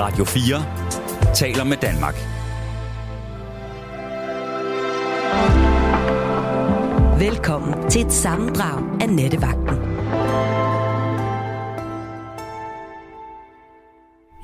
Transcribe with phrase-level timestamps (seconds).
[0.00, 2.14] Radio 4 taler med Danmark.
[7.18, 9.76] Velkommen til et sammendrag af Nettevagten.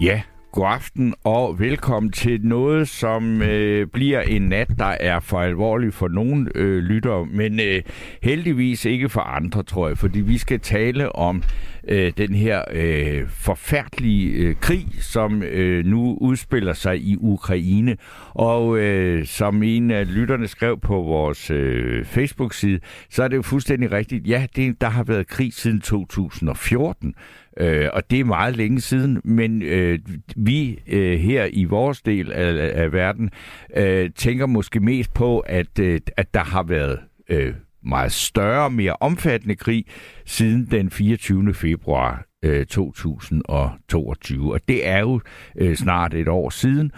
[0.00, 0.22] Ja,
[0.52, 5.94] god aften og velkommen til noget, som øh, bliver en nat, der er for alvorlig
[5.94, 7.82] for nogle øh, lyttere, men øh,
[8.22, 11.42] heldigvis ikke for andre, tror jeg, fordi vi skal tale om
[11.88, 17.96] øh, den her øh, forfærdelige øh, krig, som øh, nu udspiller sig i Ukraine.
[18.30, 23.42] Og øh, som en af lytterne skrev på vores øh, Facebook-side, så er det jo
[23.42, 24.26] fuldstændig rigtigt.
[24.26, 27.14] Ja, det, der har været krig siden 2014.
[27.60, 29.98] Øh, og det er meget længe siden, men øh,
[30.36, 33.30] vi øh, her i vores del af, af verden
[33.76, 38.96] øh, tænker måske mest på, at, øh, at der har været øh, meget større, mere
[39.00, 39.84] omfattende krig
[40.26, 41.54] siden den 24.
[41.54, 44.52] februar øh, 2022.
[44.52, 45.20] Og det er jo
[45.58, 46.92] øh, snart et år siden.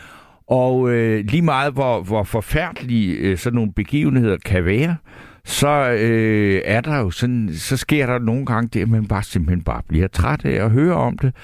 [0.47, 4.97] Og øh, lige meget hvor, hvor forfærdelige øh, sådan nogle begivenheder kan være,
[5.45, 9.23] så øh, er der jo sådan, så sker der nogle gange det, at man bare
[9.23, 11.35] simpelthen bare bliver træt af at høre om det.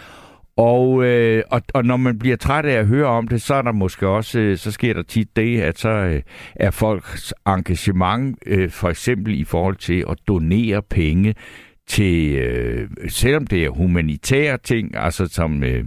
[0.57, 3.63] Og, øh, og, og når man bliver træt af at høre om det, så er
[3.63, 6.23] der måske også, øh, så sker der tit det, at så øh,
[6.57, 11.35] er folks engagement, øh, for eksempel i forhold til at donere penge
[11.87, 15.85] til, øh, selvom det er humanitære ting, altså som øh,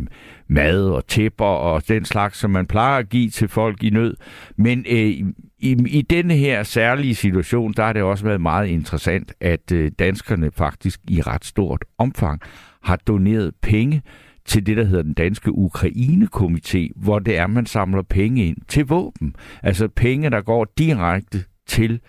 [0.47, 4.15] mad og tæpper og den slags, som man plejer at give til folk i nød.
[4.57, 5.13] Men øh,
[5.59, 9.91] i, i denne her særlige situation, der har det også været meget interessant, at øh,
[9.99, 12.41] danskerne faktisk i ret stort omfang
[12.83, 14.01] har doneret penge
[14.45, 18.85] til det, der hedder den danske Ukraine-komité, hvor det er, man samler penge ind til
[18.85, 19.35] våben.
[19.63, 21.99] Altså penge, der går direkte til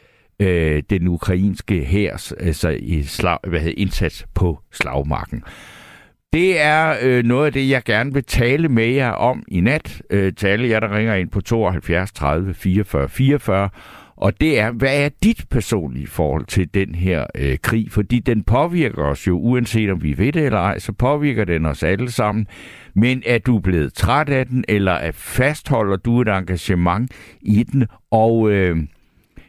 [0.41, 5.43] øh, den ukrainske hærs altså i slag, hvad hedder, indsats på slagmarken.
[6.33, 10.03] Det er øh, noget af det, jeg gerne vil tale med jer om i nat.
[10.11, 13.69] Øh, til alle jer, der ringer ind på 72 30 44 44.
[14.17, 17.93] Og det er, hvad er dit personlige forhold til den her øh, krig?
[17.93, 21.67] Fordi den påvirker os jo, uanset om vi ved det eller ej, så påvirker den
[21.67, 22.47] os alle sammen.
[22.95, 27.87] Men er du blevet træt af den, eller er fastholder du et engagement i den?
[28.11, 28.51] Og...
[28.51, 28.77] Øh,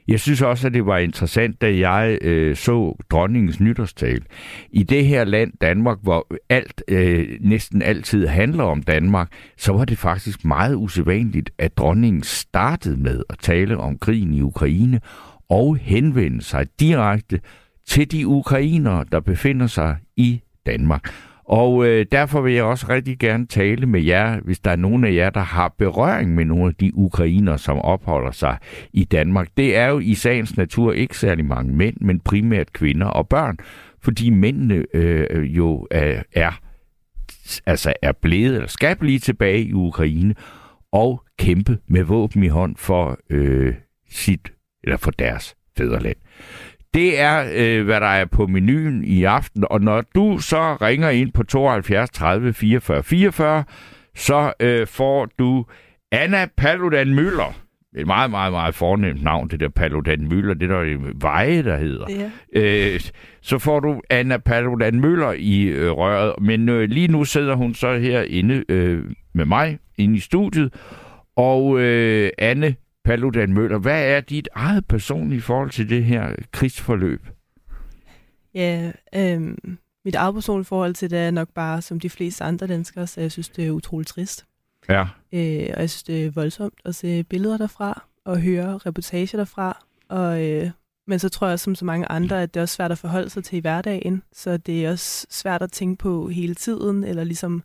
[0.09, 4.22] jeg synes også, at det var interessant, da jeg øh, så dronningens nytårstal.
[4.72, 9.86] I det her land, Danmark, hvor alt øh, næsten altid handler om Danmark, så var
[9.86, 15.00] det faktisk meget usædvanligt, at dronningen startede med at tale om krigen i Ukraine
[15.50, 17.40] og henvende sig direkte
[17.88, 21.14] til de ukrainere, der befinder sig i Danmark.
[21.49, 25.03] Og øh, derfor vil jeg også rigtig gerne tale med jer, hvis der er nogen
[25.03, 28.57] af jer, der har berøring med nogle af de ukrainer, som opholder sig
[28.93, 29.47] i Danmark.
[29.57, 33.57] Det er jo i sagens natur ikke særlig mange mænd, men primært kvinder og børn,
[34.01, 36.51] fordi mændene øh, jo er, er,
[37.66, 40.35] altså er blevet eller skal blive tilbage i Ukraine
[40.91, 43.73] og kæmpe med våben i hånd for øh,
[44.09, 44.51] sit
[44.83, 46.17] eller for deres fædreland.
[46.94, 49.66] Det er, øh, hvad der er på menuen i aften.
[49.69, 53.63] Og når du så ringer ind på 72 30 44 44,
[54.16, 55.66] så øh, får du
[56.11, 57.59] Anna Paludan Møller.
[57.97, 60.53] Et meget, meget, meget fornemt navn, det der Paludan Møller.
[60.53, 62.05] Det der er veje, der hedder.
[62.09, 62.29] Ja.
[62.61, 62.99] Øh,
[63.41, 66.33] så får du Anna Paludan Møller i øh, røret.
[66.41, 70.73] Men øh, lige nu sidder hun så herinde øh, med mig, inde i studiet.
[71.35, 77.21] Og øh, Anne, Paludan Møller, hvad er dit eget personlige forhold til det her krigsforløb?
[78.53, 79.57] Ja, øh,
[80.05, 83.21] mit eget personlige forhold til det er nok bare som de fleste andre danskere, så
[83.21, 84.45] jeg synes, det er utroligt trist.
[84.89, 85.01] Ja.
[85.33, 89.85] Øh, og jeg synes, det er voldsomt at se billeder derfra, og høre reportager derfra.
[90.09, 90.69] Og, øh,
[91.07, 93.29] men så tror jeg, som så mange andre, at det er også svært at forholde
[93.29, 94.23] sig til i hverdagen.
[94.33, 97.63] Så det er også svært at tænke på hele tiden, eller ligesom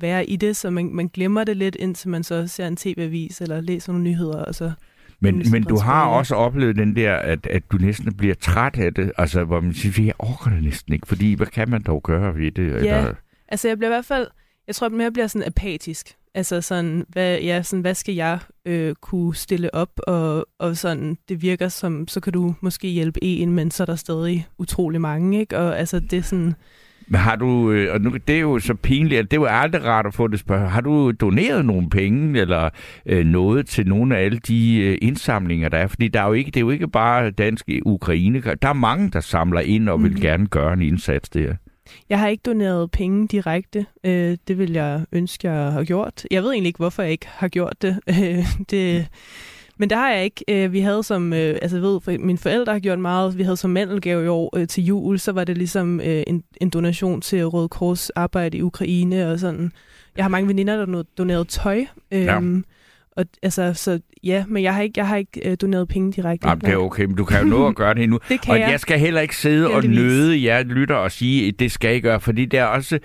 [0.00, 3.40] være i det, så man, man glemmer det lidt, indtil man så ser en tv-avis
[3.40, 4.72] eller læser nogle nyheder, og så
[5.20, 8.94] men, men du har også oplevet den der, at, at du næsten bliver træt af
[8.94, 12.02] det, altså hvor man siger, jeg orker det næsten ikke, fordi hvad kan man dog
[12.02, 12.72] gøre ved det?
[12.72, 13.14] Ja, eller?
[13.48, 14.26] altså jeg bliver i hvert fald,
[14.66, 16.16] jeg tror mere, jeg bliver sådan apatisk.
[16.34, 21.18] Altså sådan, hvad, ja, sådan, hvad skal jeg øh, kunne stille op, og, og sådan,
[21.28, 25.00] det virker som, så kan du måske hjælpe en, men så er der stadig utrolig
[25.00, 25.58] mange, ikke?
[25.58, 26.54] Og altså, det er sådan,
[27.08, 29.84] men har du, øh, og nu, det er jo så pinligt, at det var aldrig
[29.84, 30.68] rart at få det spørgsmål.
[30.68, 32.70] Har du doneret nogle penge eller
[33.06, 35.86] øh, noget til nogle af alle de øh, indsamlinger, der er?
[35.86, 38.40] Fordi der er jo ikke, det er jo ikke bare danske Ukraine.
[38.62, 40.20] Der er mange, der samler ind og vil mm.
[40.20, 41.54] gerne gøre en indsats der.
[42.08, 43.86] Jeg har ikke doneret penge direkte.
[44.04, 46.24] Øh, det vil jeg ønske, jeg har gjort.
[46.30, 48.00] Jeg ved egentlig ikke, hvorfor jeg ikke har gjort det.
[48.08, 49.08] Øh, det
[49.78, 50.44] Men der har jeg ikke.
[50.48, 53.38] Øh, vi havde som, øh, altså ved, for mine forældre har gjort meget.
[53.38, 56.42] Vi havde som mandelgave i år øh, til jul, så var det ligesom øh, en,
[56.60, 59.72] en donation til Røde Kors arbejde i Ukraine og sådan.
[60.16, 61.84] Jeg har mange veninder, der donerede tøj.
[62.12, 62.40] Øh, ja.
[63.16, 66.48] Og, altså, så ja, men jeg har ikke, jeg har ikke øh, doneret penge direkte.
[66.48, 68.18] Jamen, det er okay, men du kan jo nå at gøre det nu.
[68.28, 68.70] det kan og jeg.
[68.70, 69.98] jeg skal heller ikke sidde Heldigvis.
[69.98, 72.98] og nøde jer lytter og sige, at det skal I gøre, fordi det er også,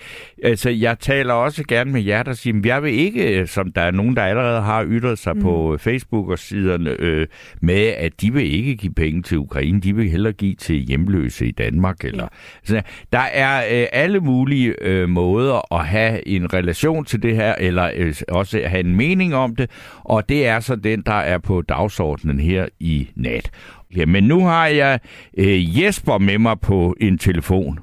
[0.43, 3.81] altså, jeg taler også gerne med jer, der siger, at jeg vil ikke, som der
[3.81, 5.41] er nogen, der allerede har ytret sig mm.
[5.41, 7.27] på Facebook og siderne, øh,
[7.61, 11.47] med, at de vil ikke give penge til Ukraine, de vil hellere give til hjemløse
[11.47, 12.05] i Danmark.
[12.05, 12.27] Eller, ja.
[12.57, 12.81] altså,
[13.13, 17.91] der er øh, alle mulige øh, måder at have en relation til det her, eller
[17.95, 19.69] øh, også have en mening om det,
[20.11, 23.51] og det er så den, der er på dagsordenen her i nat.
[23.95, 24.99] Ja, men nu har jeg
[25.37, 27.79] øh, Jesper med mig på en telefon.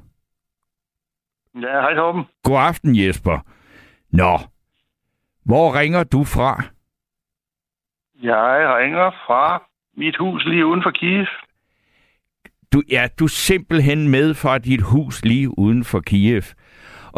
[1.55, 2.23] Ja, hej Torben.
[2.43, 3.39] God aften, Jesper.
[4.11, 4.37] Nå,
[5.45, 6.63] hvor ringer du fra?
[8.23, 9.63] Jeg ringer fra
[9.97, 11.25] mit hus lige uden for Kiev.
[12.73, 16.43] Du, ja, du er simpelthen med fra dit hus lige uden for Kiev.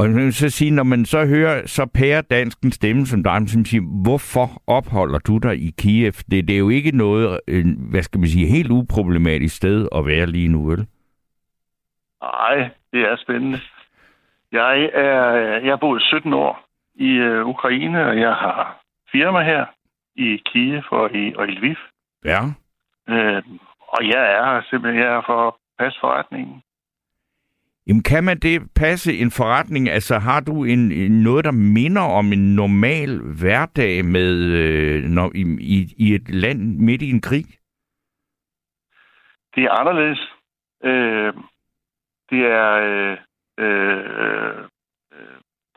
[0.01, 3.65] Og man så sige, når man så hører så pære dansken stemme som dig, som
[3.65, 6.11] siger, hvorfor opholder du dig i Kiev?
[6.31, 7.39] Det, det er jo ikke noget,
[7.91, 10.87] hvad skal man sige, helt uproblematisk sted at være lige nu, vel?
[12.21, 13.59] Nej, det er spændende.
[14.51, 15.21] Jeg er,
[15.65, 16.65] jeg har boet 17 år
[16.95, 18.81] i uh, Ukraine, og jeg har
[19.11, 19.65] firma her
[20.15, 21.75] i Kiev og i, og i Lviv.
[22.25, 22.39] Ja.
[23.07, 23.43] Uh,
[23.87, 26.61] og jeg er her simpelthen jeg er for at passe forretningen.
[27.91, 29.89] Jamen, kan man det passe en forretning?
[29.89, 35.43] Altså, har du en, noget, der minder om en normal hverdag med øh, når, i,
[35.59, 37.45] i, i et land midt i en krig?
[39.55, 40.21] Det er anderledes.
[40.83, 41.33] Øh,
[42.29, 42.71] det er...
[42.89, 43.17] Øh,
[43.59, 44.63] øh,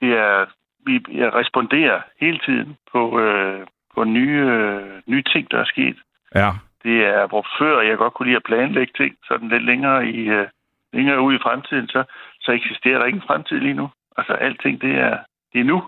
[0.00, 0.46] det er...
[0.86, 0.98] Vi
[1.40, 5.96] responderer hele tiden på, øh, på nye, øh, nye ting, der er sket.
[6.34, 6.50] Ja.
[6.82, 10.20] Det er, hvor før jeg godt kunne lide at planlægge ting, sådan lidt længere i...
[10.28, 10.48] Øh,
[10.94, 12.04] længere ud i fremtiden, så,
[12.40, 13.88] så eksisterer der ingen fremtid lige nu.
[14.16, 15.18] Altså alting, det er,
[15.52, 15.78] det er nu.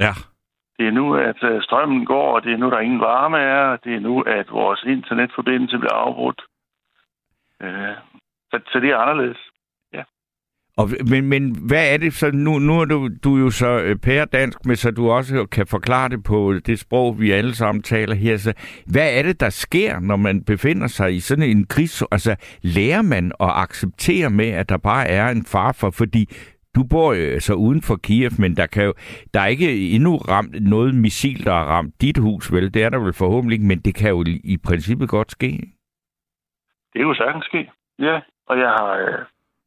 [0.00, 0.12] Ja.
[0.78, 3.64] Det er nu, at øh, strømmen går, og det er nu, der ingen varme er,
[3.64, 6.42] og det er nu, at vores internetforbindelse bliver afbrudt.
[7.62, 7.96] Øh,
[8.50, 9.38] så, så det er anderledes.
[10.76, 12.30] Og, men, men hvad er det så?
[12.30, 15.66] Nu, nu er du, du er jo så øh, dansk, men så du også kan
[15.66, 18.36] forklare det på det sprog, vi alle sammen taler her.
[18.36, 18.52] Så
[18.86, 22.02] hvad er det, der sker, når man befinder sig i sådan en kris?
[22.10, 25.90] Altså, lærer man at acceptere med, at der bare er en far for?
[25.90, 26.28] Fordi
[26.74, 28.94] du bor jo så altså uden for Kiev, men der, kan jo,
[29.34, 32.74] der er ikke endnu ramt noget missil, der har ramt dit hus, vel?
[32.74, 35.48] Det er der vel forhåbentlig ikke, men det kan jo i princippet godt ske.
[36.92, 38.20] Det er jo sagtens ske, ja.
[38.46, 39.24] Og jeg har, øh,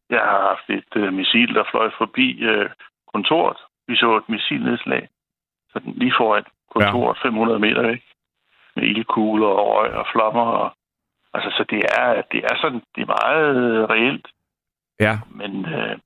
[0.09, 2.69] jeg har haft et øh, missil, der fløj forbi øh,
[3.13, 3.57] kontoret.
[3.87, 5.09] Vi så et missilnedslag.
[5.71, 7.27] Så den lige foran kontoret, ja.
[7.27, 8.03] 500 meter væk.
[8.75, 10.47] Med ildkugler og røg og flammer.
[10.61, 10.75] Og,
[11.33, 14.27] altså, så det er, det er sådan, det er meget øh, reelt.
[14.99, 15.19] Ja.
[15.29, 15.97] Men, øh,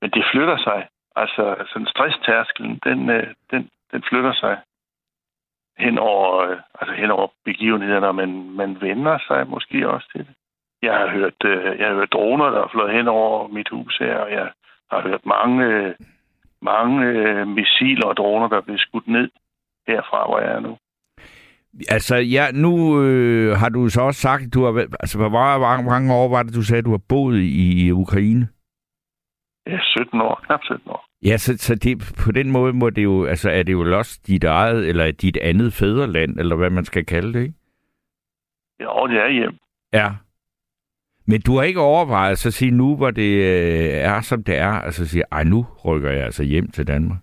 [0.00, 0.88] men det flytter sig.
[1.16, 4.58] Altså, sådan stresstærskelen, den, øh, den, den flytter sig
[5.78, 10.34] hen over, øh, altså hen over begivenhederne, men man vender sig måske også til det.
[10.82, 13.96] Jeg har hørt, øh, jeg har hørt droner, der er flået hen over mit hus
[13.98, 14.48] her, og jeg
[14.90, 15.94] har hørt mange,
[16.62, 19.30] mange øh, missiler og droner, der er blevet skudt ned
[19.88, 20.76] herfra, hvor jeg er nu.
[21.88, 25.28] Altså, ja, nu øh, har du så også sagt, at du har, altså, hvor
[25.58, 28.48] mange, mange år var det, du sagde, du har boet i, i Ukraine?
[29.66, 31.04] Ja, 17 år, knap 17 år.
[31.22, 34.20] Ja, så, så det, på den måde må det jo, altså, er det jo også
[34.26, 37.54] dit eget, eller dit andet fædreland, eller hvad man skal kalde det, ikke?
[38.80, 39.58] Ja, det er hjem.
[39.92, 40.08] Ja,
[41.28, 44.56] men du har ikke overvejet så at sige nu, hvor det øh, er, som det
[44.58, 47.18] er, altså sige, ej, nu rykker jeg altså hjem til Danmark?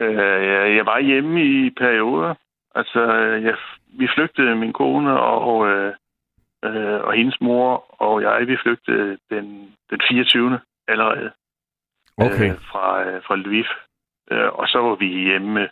[0.00, 2.34] Øh, jeg var hjemme i perioder.
[2.74, 3.00] Altså,
[3.46, 3.56] jeg,
[3.98, 5.92] vi flygtede, min kone og, øh,
[6.64, 9.46] øh, og hendes mor og jeg, vi flygtede den,
[9.90, 10.60] den 24.
[10.88, 11.30] allerede.
[12.18, 12.50] Okay.
[12.50, 13.64] Øh, fra, øh, fra Lviv.
[14.30, 15.68] Øh, og så var vi hjemme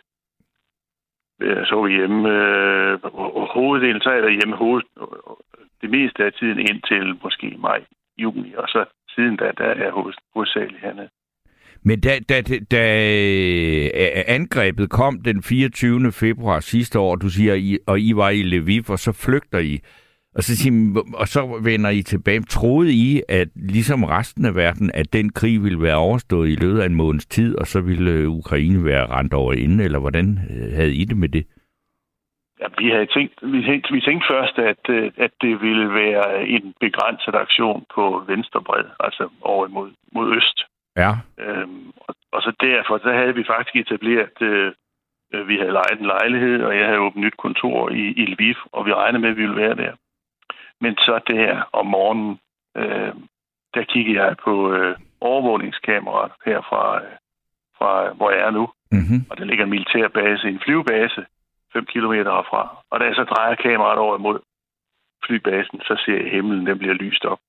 [1.41, 2.99] øh, så var vi hjemme, øh,
[3.53, 4.83] hoveddelen så er der hjemme hoved,
[5.85, 7.79] det meste af tiden indtil måske maj,
[8.17, 11.09] juni, og så siden da, der er hos, hovedsageligt hernede.
[11.87, 13.89] Men da, da, da øh,
[14.27, 16.11] angrebet kom den 24.
[16.11, 19.79] februar sidste år, du siger, I, og I var i Lviv, og så flygter I,
[20.35, 22.41] og så, siger, og så vender I tilbage.
[22.41, 26.79] Troede I, at ligesom resten af verden, at den krig ville være overstået i løbet
[26.79, 30.39] af en måneds tid, og så ville øh, Ukraine være rent over inden, eller hvordan
[30.49, 31.45] øh, havde I det med det?
[32.59, 36.47] Ja, vi havde tænkt, vi tænkte, vi tænkte først, at, øh, at det ville være
[36.47, 40.63] en begrænset aktion på venstre bred, altså over mod, mod øst.
[40.97, 41.11] Ja.
[41.39, 44.71] Øhm, og, og så derfor, så havde vi faktisk etableret øh,
[45.33, 48.55] Øh, vi havde lejet en lejlighed, og jeg havde åbnet nyt kontor i, i Lviv,
[48.71, 49.93] og vi regnede med, at vi ville være der.
[50.81, 52.39] Men så der om morgenen,
[52.77, 53.13] øh,
[53.73, 57.15] der kiggede jeg på øh, overvågningskameraet her fra, øh,
[57.77, 58.69] fra, hvor jeg er nu.
[58.91, 59.25] Mm-hmm.
[59.29, 61.25] Og der ligger en militærbase, en flyvebase,
[61.75, 62.61] 5 km herfra.
[62.91, 64.39] Og da jeg så drejer kameraet over imod
[65.25, 67.41] flybasen, så ser jeg himlen, den bliver lyst op.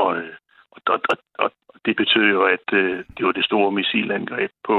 [0.00, 0.34] Og, øh,
[0.70, 0.80] og,
[1.10, 4.76] og, og, og det betød jo, at øh, det var det store missilangreb på,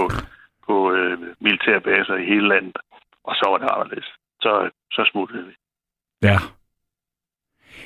[0.68, 2.77] på øh, militærbaser i hele landet.
[3.24, 4.10] Og så var det anderledes.
[4.41, 5.53] Så, så smuttede vi.
[6.24, 6.38] Ja.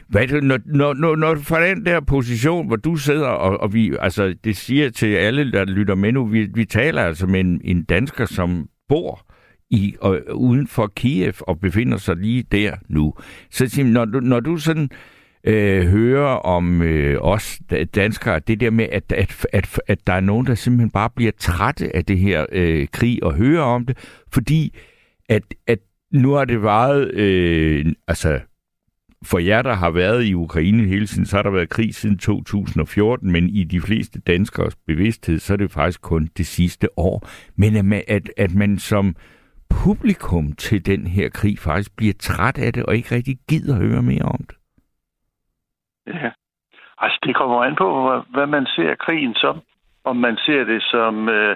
[0.08, 3.74] Hvad, det, når, når, når, når fra den der position, hvor du sidder, og, og
[3.74, 7.40] vi, altså, det siger til alle, der lytter med nu, vi, vi taler altså med
[7.40, 9.33] en, en dansker, som bor
[9.74, 13.14] i, og, uden for Kiev og befinder sig lige der nu.
[13.52, 14.90] Så når du, når du sådan
[15.44, 17.60] øh, hører om øh, os
[17.96, 21.32] danskere, det der med, at, at, at, at der er nogen, der simpelthen bare bliver
[21.40, 23.98] trætte af det her øh, krig og hører om det,
[24.32, 24.76] fordi
[25.30, 25.80] at, at
[26.12, 28.40] nu har det varet, øh, altså
[29.24, 32.18] for jer, der har været i Ukraine hele tiden, så har der været krig siden
[32.18, 37.30] 2014, men i de fleste danskers bevidsthed, så er det faktisk kun det sidste år.
[37.56, 39.16] Men at, at, at man som
[39.84, 44.02] publikum til den her krig faktisk bliver træt af det, og ikke rigtig gider høre
[44.02, 44.58] mere om det.
[46.08, 46.32] Ja,
[46.98, 47.88] altså det kommer an på,
[48.30, 49.62] hvad man ser krigen som.
[50.04, 51.56] Om man ser det som, øh,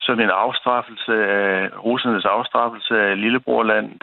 [0.00, 4.02] som en afstraffelse af russernes afstraffelse af Lillebrorlandet,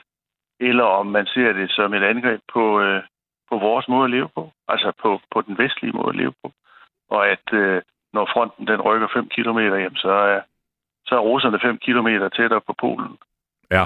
[0.59, 3.03] eller om man ser det som et angreb på, øh,
[3.49, 6.51] på vores måde at leve på, altså på, på den vestlige måde at leve på.
[7.09, 7.81] Og at øh,
[8.13, 10.41] når fronten den rykker 5 km hjem, så er,
[11.05, 13.17] så er russerne 5 km tættere på Polen.
[13.71, 13.85] Ja.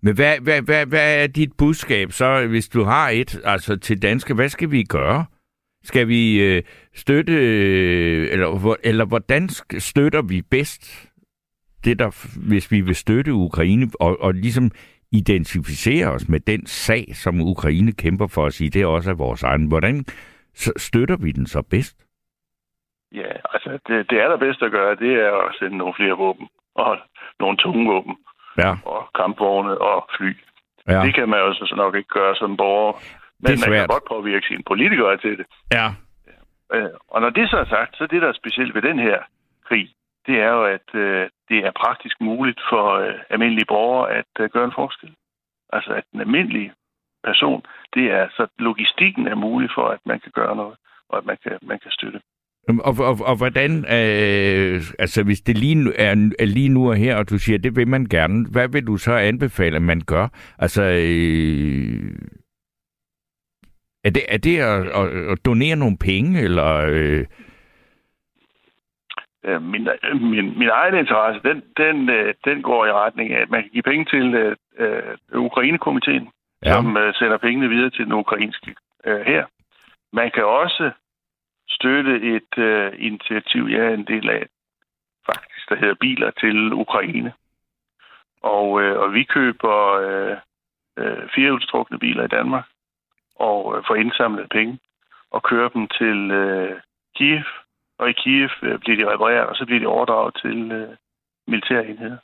[0.00, 4.02] Men hvad, hvad, hvad, hvad er dit budskab så, hvis du har et, altså til
[4.02, 5.24] danske, hvad skal vi gøre?
[5.84, 6.62] Skal vi øh,
[6.94, 11.08] støtte, øh, eller, eller hvordan støtter vi bedst
[11.84, 14.70] det, der, hvis vi vil støtte Ukraine, og, og ligesom
[15.12, 19.14] identificere os med den sag, som Ukraine kæmper for at sige, det er også er
[19.14, 19.66] vores egen.
[19.66, 20.04] Hvordan
[20.76, 21.96] støtter vi den så bedst?
[23.12, 26.98] Ja, altså det, det allerbedste at gøre, det er at sende nogle flere våben, og
[27.40, 28.16] nogle tunge våben,
[28.58, 28.72] ja.
[28.84, 30.36] og kampvogne og fly.
[30.88, 31.02] Ja.
[31.02, 32.92] Det kan man jo så nok ikke gøre som borger,
[33.40, 35.46] men man kan godt påvirke sine politikere til det.
[35.72, 35.88] Ja.
[36.74, 39.18] Øh, og når det så er sagt, så det, der er specielt ved den her
[39.68, 39.88] krig,
[40.26, 44.50] det er jo, at øh, det er praktisk muligt for øh, almindelige borgere at øh,
[44.50, 45.14] gøre en forskel.
[45.72, 46.72] Altså at en almindelig
[47.24, 47.62] person,
[47.94, 50.76] det er så logistikken er mulig for, at man kan gøre noget,
[51.08, 52.20] og at man kan, man kan støtte.
[52.68, 57.16] Og, og, og hvordan, øh, altså hvis det lige er, er lige nu og her,
[57.16, 60.28] og du siger, det vil man gerne, hvad vil du så anbefale, at man gør?
[60.58, 62.10] Altså, øh,
[64.04, 66.86] er det, er det at, at, at donere nogle penge, eller...
[66.90, 67.24] Øh,
[69.44, 73.40] Øh, min, øh, min, min egen interesse, den, den, øh, den går i retning af,
[73.42, 74.56] at man kan give penge til
[75.34, 76.28] uh, Ukraine-komiteen,
[76.64, 76.72] ja.
[76.72, 78.74] som uh, sender pengene videre til den ukrainske
[79.06, 79.44] uh, her.
[80.12, 80.90] Man kan også
[81.70, 84.46] støtte et uh, initiativ, jeg er en del af,
[85.26, 87.32] faktisk, der hedder Biler til Ukraine.
[88.42, 90.36] Og, uh, og vi køber uh,
[91.02, 92.64] uh, firehjulstrukne biler i Danmark
[93.36, 94.78] og uh, får indsamlet penge
[95.30, 96.76] og kører dem til uh,
[97.16, 97.44] Kiev,
[97.98, 100.88] og i Kiev øh, bliver de repareret, og så bliver de overdraget til øh,
[101.48, 102.16] militærenheder.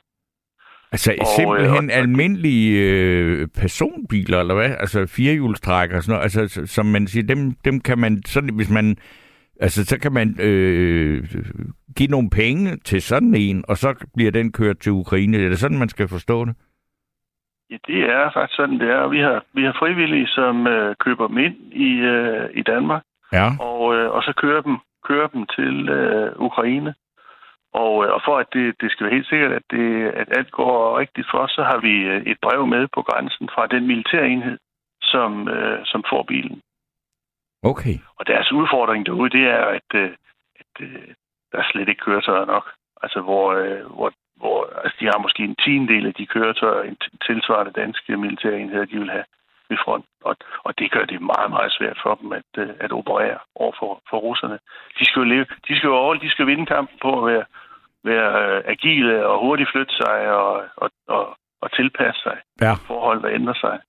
[0.91, 4.75] Altså og, simpelthen øh, og, almindelige øh, personbiler, eller hvad?
[4.79, 6.23] Altså firehjulstrækker og sådan noget.
[6.23, 8.97] Altså, som man siger, dem, dem kan man, sådan, hvis man,
[9.59, 11.23] altså så kan man øh,
[11.95, 15.37] give nogle penge til sådan en, og så bliver den kørt til Ukraine.
[15.37, 16.55] Er det sådan, man skal forstå det?
[17.69, 19.07] Ja, det er faktisk sådan, det er.
[19.07, 23.47] Vi har, vi har frivillige, som øh, køber dem ind i, øh, i Danmark, ja.
[23.59, 24.77] og, øh, og så kører dem
[25.09, 26.93] køre dem til øh, Ukraine.
[27.83, 29.87] Og, øh, og for at det, det skal være helt sikkert, at, det,
[30.21, 33.49] at alt går rigtigt for os, så har vi øh, et brev med på grænsen
[33.53, 34.57] fra den militærenhed,
[35.01, 36.61] som, øh, som får bilen.
[37.71, 37.97] Okay.
[38.19, 40.11] Og deres udfordring derude, det er, at, øh,
[40.61, 41.07] at øh,
[41.51, 42.65] der er slet ikke køretøjer nok.
[43.03, 46.97] Altså, hvor, øh, hvor, hvor altså, de har måske en tiendel af de køretøjer, en
[47.27, 49.25] tilsvarende danske militærenheder, de vil have
[49.69, 50.05] ved front.
[50.21, 54.01] Og, og det gør det meget, meget svært for dem at, at operere over for,
[54.09, 54.59] for russerne.
[54.99, 57.45] De skal jo leve, de skal jo over, de skal vinde kampen på at være,
[58.03, 62.73] være agile og hurtigt flytte sig og, og, og, og tilpasse sig ja.
[62.73, 63.79] forhold, der ændrer sig.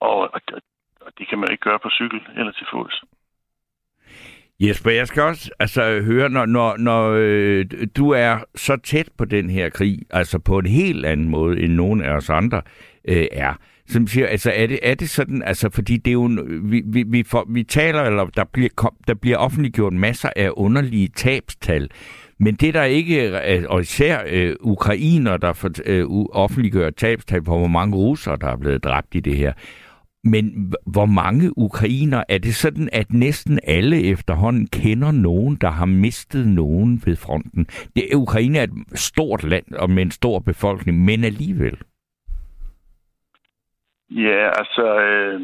[0.00, 0.40] Og, og,
[1.00, 3.02] og det kan man ikke gøre på cykel eller til fods.
[4.62, 7.64] Jesper, jeg skal også altså, høre, når, når, når øh,
[7.96, 11.72] du er så tæt på den her krig, altså på en helt anden måde, end
[11.72, 12.62] nogen af os andre
[13.08, 13.54] øh, er,
[13.86, 16.30] som siger, altså er det, er det sådan, altså fordi det er jo,
[16.62, 21.08] vi, vi, vi, får, vi taler, eller der bliver, der bliver offentliggjort masser af underlige
[21.16, 21.88] tabstal,
[22.38, 27.58] Men det der ikke, øh, og især øh, ukrainer, der for, øh, offentliggør tabstal på,
[27.58, 29.52] hvor mange russere, der er blevet dræbt i det her.
[30.24, 35.86] Men hvor mange ukrainer, er det sådan, at næsten alle efterhånden kender nogen, der har
[35.86, 37.64] mistet nogen ved fronten?
[37.96, 41.78] Det, Ukraine er et stort land og med en stor befolkning, men alligevel.
[44.10, 45.40] Ja, altså, øh,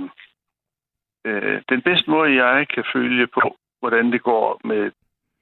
[1.24, 4.90] øh, den bedste måde, jeg kan følge på, hvordan det går med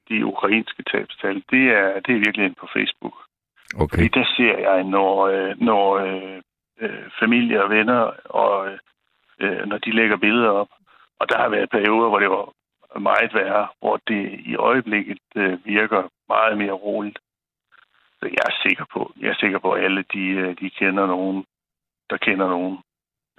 [0.09, 3.14] de ukrainske tabstal, det er, det er virkelig på Facebook.
[3.75, 3.97] Okay.
[3.97, 6.40] Fordi der ser jeg, når, øh, når øh,
[6.81, 8.69] øh, familie og venner, og,
[9.40, 10.69] øh, når de lægger billeder op.
[11.21, 12.52] Og der har været perioder, hvor det var
[12.99, 17.19] meget værre, hvor det i øjeblikket øh, virker meget mere roligt.
[18.19, 21.07] Så jeg er sikker på, jeg er sikker på, at alle de, øh, de kender
[21.07, 21.45] nogen,
[22.11, 22.78] der kender nogen.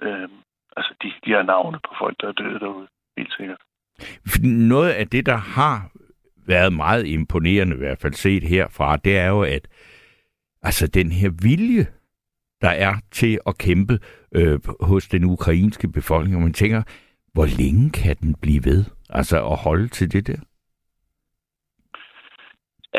[0.02, 0.28] Øh,
[0.76, 3.60] altså, de, de har navne på folk, der er døde derude, helt sikkert.
[4.42, 5.90] Noget af det, der har
[6.46, 9.68] været meget imponerende, i hvert fald set herfra, det er jo, at
[10.62, 11.86] altså den her vilje,
[12.60, 13.98] der er til at kæmpe
[14.34, 16.82] øh, hos den ukrainske befolkning, og man tænker,
[17.34, 18.84] hvor længe kan den blive ved?
[19.10, 20.40] Altså at holde til det der?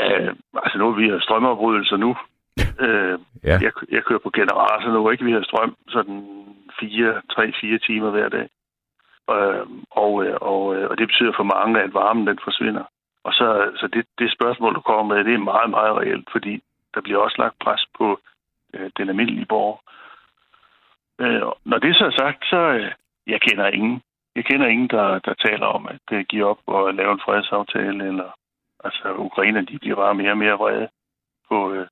[0.01, 0.29] Uh,
[0.63, 2.09] altså nu vi strømafbrydelser nu.
[2.85, 3.15] Uh,
[3.49, 3.55] ja.
[3.65, 5.25] jeg, jeg kører på generator nu, ikke?
[5.25, 6.19] Vi har strøm sådan
[6.79, 8.47] 4, 3-4 timer hver dag.
[9.33, 10.11] Uh, og,
[10.49, 12.83] og, og det betyder for mange, at varmen den forsvinder.
[13.23, 16.53] Og så, så det, det spørgsmål, du kommer med, det er meget, meget reelt, fordi
[16.93, 18.19] der bliver også lagt pres på
[18.73, 19.77] øh, den almindelige borger.
[21.21, 22.91] Øh, når det så er sagt, så øh,
[23.27, 24.01] jeg kender ingen.
[24.35, 28.07] Jeg kender ingen, der, der taler om at øh, give op og lave en fredsaftale,
[28.07, 28.29] eller
[28.83, 30.87] altså Ukraine, de bliver bare mere og mere vrede
[31.49, 31.87] på, øh,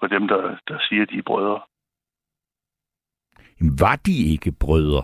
[0.00, 1.60] på dem, der, der siger, at de er brødre.
[3.80, 5.02] Var de ikke brødre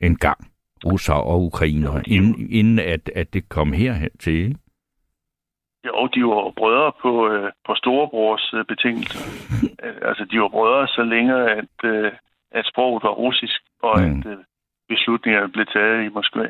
[0.00, 0.40] engang,
[0.84, 4.58] russer og ukrainer, inden, inden at, at det kom herhen til, ikke?
[5.86, 9.20] Jo, de var brødre på, øh, på storebrors øh, betingelser.
[10.08, 12.12] altså, de var brødre så længe, at, øh,
[12.50, 14.18] at sproget var russisk, og mm.
[14.18, 14.38] at øh,
[14.88, 16.48] beslutningerne blev taget i Moskva.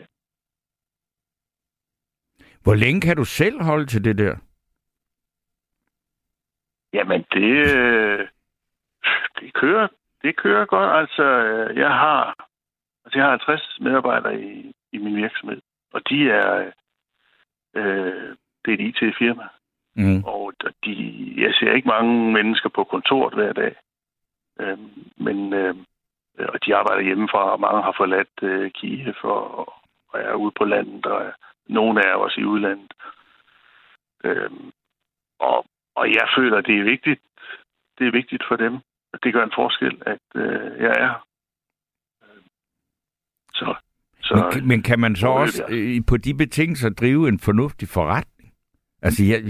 [2.62, 4.36] Hvor længe kan du selv holde til det der?
[6.92, 8.28] Jamen, det, øh,
[9.40, 9.88] det, kører,
[10.22, 10.90] det kører godt.
[11.00, 12.48] Altså, øh, jeg har,
[13.04, 15.60] altså, jeg har 50 medarbejdere i, i min virksomhed,
[15.92, 16.72] og de er
[17.74, 19.46] øh, det er et IT-firma.
[19.96, 20.24] Mm.
[20.24, 20.52] Og
[20.84, 20.94] de,
[21.36, 23.74] jeg ser ikke mange mennesker på kontoret hver dag.
[24.60, 25.74] Øhm, men øh,
[26.48, 29.72] og de arbejder hjemmefra, og mange har forladt øh, Kiev og,
[30.08, 31.32] og er ude på landet, og
[31.68, 32.92] nogle er også i udlandet.
[34.24, 34.70] Øhm,
[35.38, 37.20] og, og jeg føler, det er vigtigt.
[37.98, 38.78] Det er vigtigt for dem.
[39.22, 41.26] Det gør en forskel, at øh, jeg er.
[43.54, 43.74] Så,
[44.20, 48.39] så, men, men kan man så også øh, på de betingelser drive en fornuftig forretning?
[49.02, 49.42] Altså, jeg,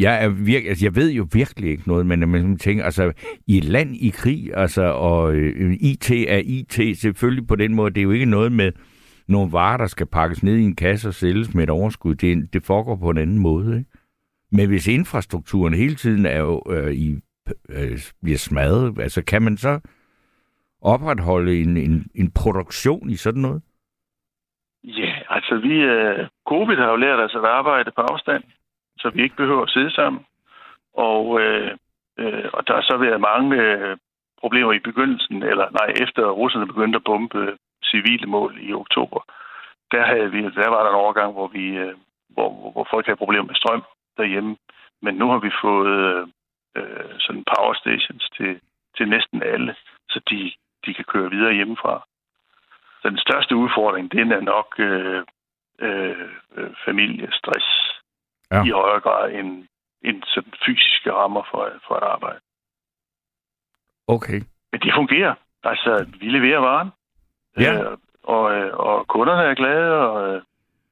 [0.00, 3.12] jeg, er virke, altså, jeg ved jo virkelig ikke noget, men man tænker, altså,
[3.46, 7.90] i et land i krig, altså, og øh, IT er IT selvfølgelig på den måde,
[7.90, 8.72] det er jo ikke noget med
[9.28, 12.14] nogle varer, der skal pakkes ned i en kasse og sælges med et overskud.
[12.14, 13.90] Det, det foregår på en anden måde, ikke?
[14.52, 17.16] Men hvis infrastrukturen hele tiden er jo, øh, i,
[17.68, 19.80] øh, bliver smadret, altså, kan man så
[20.82, 23.62] opretholde en, en, en produktion i sådan noget?
[24.84, 28.44] Ja, altså vi, øh, covid har jo lært os at arbejde på afstand
[28.98, 30.26] så vi ikke behøver at sidde sammen.
[30.94, 31.70] Og, øh,
[32.18, 33.96] øh, og der har så været mange øh,
[34.40, 39.20] problemer i begyndelsen, eller nej, efter russerne begyndte at bombe civile mål i oktober.
[39.92, 41.94] Der, havde vi, der var der en overgang, hvor, vi, øh,
[42.28, 43.82] hvor, hvor folk havde problemer med strøm
[44.16, 44.56] derhjemme.
[45.02, 46.28] Men nu har vi fået
[46.76, 48.60] øh, sådan power stations til,
[48.96, 49.74] til næsten alle,
[50.10, 50.52] så de,
[50.86, 52.04] de kan køre videre hjemmefra.
[53.02, 55.22] Så den største udfordring, den er nok øh,
[55.78, 56.28] øh,
[56.84, 57.93] familiestress
[58.50, 58.64] ja.
[58.64, 59.68] i højere grad end,
[60.02, 62.40] end sådan fysiske rammer for, for at arbejde.
[64.06, 64.40] Okay.
[64.72, 65.34] Men det fungerer.
[65.64, 66.90] Altså, vi leverer varen.
[67.58, 67.72] Ja.
[67.74, 70.42] Øh, og, øh, og kunderne er glade, og, øh,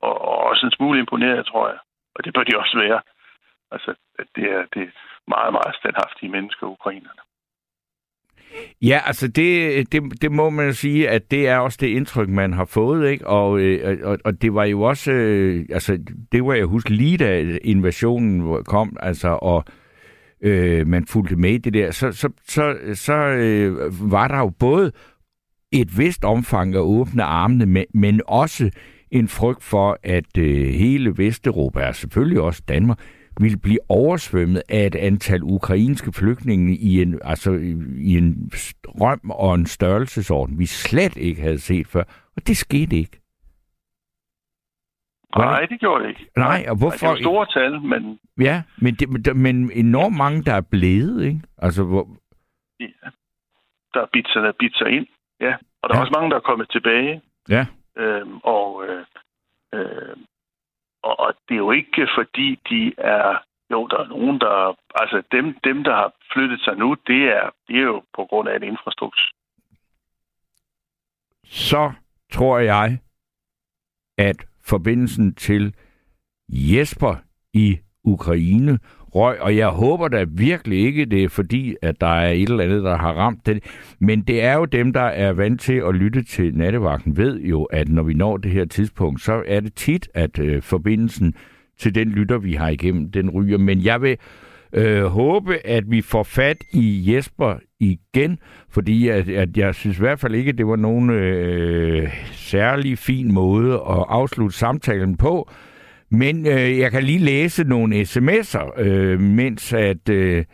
[0.01, 1.79] og, og også en smule imponeret, tror jeg.
[2.15, 3.01] Og det bør de også være.
[3.71, 3.95] Altså,
[4.37, 4.93] det er, det er
[5.27, 7.23] meget, meget standhaftige mennesker, ukrainerne.
[8.83, 12.53] Ja, altså det, det, det må man sige, at det er også det indtryk, man
[12.53, 13.27] har fået, ikke?
[13.27, 15.99] Og, øh, og, og det var jo også, øh, altså
[16.33, 19.65] det var jeg huske lige da invasionen kom, altså og
[20.43, 24.49] øh, man fulgte med i det der, så, så, så, så øh, var der jo
[24.59, 24.93] både
[25.73, 28.71] et vist omfang af åbne armene, men også
[29.11, 32.99] en frygt for, at øh, hele Vesteuropa, og selvfølgelig også Danmark,
[33.41, 37.53] ville blive oversvømmet af et antal ukrainske flygtninge i en, altså,
[37.97, 42.05] i en strøm og en størrelsesorden, vi slet ikke havde set før.
[42.37, 43.23] Og det skete ikke.
[45.37, 46.27] Nej, det gjorde det ikke.
[46.37, 47.07] Nej, og hvorfor?
[47.07, 48.19] Nej, det var store tal, men...
[48.41, 51.41] Ja, men, det, men enormt mange, der er blevet, ikke?
[51.59, 52.09] Altså, hvor...
[52.81, 53.09] Ja,
[53.95, 55.07] der er bidt sig, der er sig ind,
[55.41, 55.55] ja.
[55.83, 55.99] Og der ja.
[55.99, 57.23] er også mange, der er kommet tilbage.
[57.49, 57.67] Ja.
[57.97, 59.05] Øhm, og, øh,
[59.75, 60.17] øh,
[61.03, 63.39] og, og det er jo ikke, fordi de er...
[63.71, 64.77] Jo, der er nogen, der...
[64.95, 68.49] Altså, dem, dem der har flyttet sig nu, det er, det er jo på grund
[68.49, 69.31] af en infrastruktur.
[71.45, 71.93] Så
[72.33, 72.99] tror jeg,
[74.19, 75.75] at forbindelsen til
[76.49, 77.17] Jesper
[77.53, 78.79] i Ukraine
[79.15, 82.65] røg, og jeg håber da virkelig ikke, det er fordi, at der er et eller
[82.65, 83.65] andet, der har ramt det.
[84.01, 87.63] Men det er jo dem, der er vant til at lytte til nattevagten, ved jo,
[87.63, 91.35] at når vi når det her tidspunkt, så er det tit, at øh, forbindelsen
[91.79, 93.59] til den lytter, vi har igennem, den ryger.
[93.59, 94.17] Men jeg vil
[94.73, 98.39] øh, håbe, at vi får fat i Jesper igen,
[98.71, 102.99] fordi at, at jeg synes i hvert fald ikke, at det var nogen øh, særlig
[102.99, 105.51] fin måde at afslutte samtalen på.
[106.13, 110.45] Men øh, jeg kan lige læse nogle sms'er, øh, mens at øh,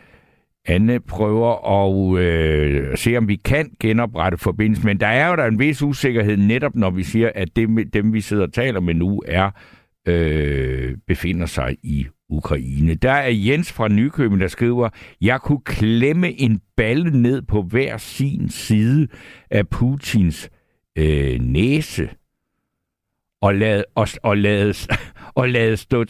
[0.65, 4.85] Anne prøver at øh, se, om vi kan genoprette forbindelsen.
[4.85, 8.13] Men der er jo der en vis usikkerhed netop, når vi siger, at det, dem,
[8.13, 9.51] vi sidder og taler med nu, er
[10.07, 12.95] øh, befinder sig i Ukraine.
[12.95, 14.89] Der er Jens fra Nykøbing, der skriver,
[15.21, 19.07] jeg kunne klemme en balle ned på hver sin side
[19.51, 20.49] af Putins
[20.97, 22.09] øh, næse
[23.41, 24.73] og lade, og, og, lade,
[25.35, 26.05] og, lade stå,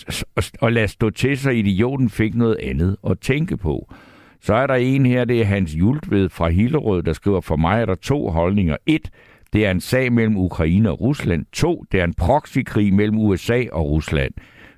[0.62, 3.94] og lade stå til, så idioten fik noget andet at tænke på.
[4.42, 7.82] Så er der en her, det er Hans Jultved fra Hillerød, der skriver, for mig
[7.82, 8.78] er der to holdninger.
[8.86, 9.10] Et,
[9.54, 11.46] det er en sag mellem Ukraine og Rusland.
[11.54, 14.34] To, det er en proxykrig mellem USA og Rusland.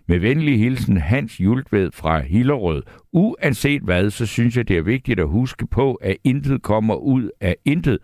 [0.07, 2.83] Med venlig hilsen Hans Jultved fra Hillerød.
[3.13, 7.29] Uanset hvad, så synes jeg, det er vigtigt at huske på, at intet kommer ud
[7.41, 7.99] af intet.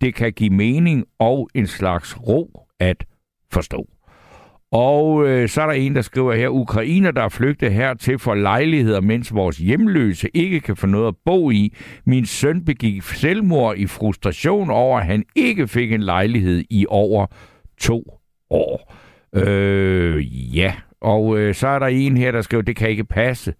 [0.00, 3.04] Det kan give mening og en slags ro at
[3.52, 3.88] forstå.
[4.72, 8.34] Og øh, så er der en, der skriver her, Ukrainer, der er flygtet hertil for
[8.34, 11.74] lejligheder, mens vores hjemløse ikke kan få noget at bo i.
[12.06, 17.26] Min søn begik selvmord i frustration over, at han ikke fik en lejlighed i over
[17.80, 18.02] to
[18.50, 18.94] år.
[19.34, 23.54] Øh, ja, og øh, så er der en her, der skriver, det kan ikke passe,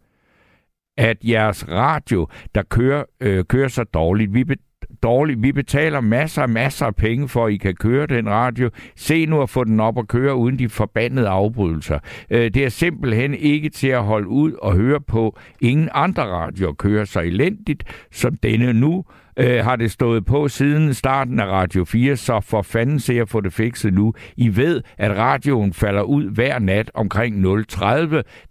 [0.99, 4.35] at jeres radio, der kører, øh, kører så dårligt.
[4.35, 4.55] Vi, be,
[5.03, 5.43] dårligt.
[5.43, 8.71] vi betaler masser og masser af penge for, at I kan køre den radio.
[8.97, 11.99] Se nu at få den op og køre uden de forbandede afbrydelser.
[12.31, 15.39] Øh, det er simpelthen ikke til at holde ud og høre på.
[15.61, 19.05] Ingen andre radioer kører så elendigt som denne nu
[19.37, 23.29] øh, har det stået på siden starten af Radio 4, så for fanden se at
[23.29, 24.15] få det fikset nu.
[24.37, 27.83] I ved, at radioen falder ud hver nat omkring 0.30.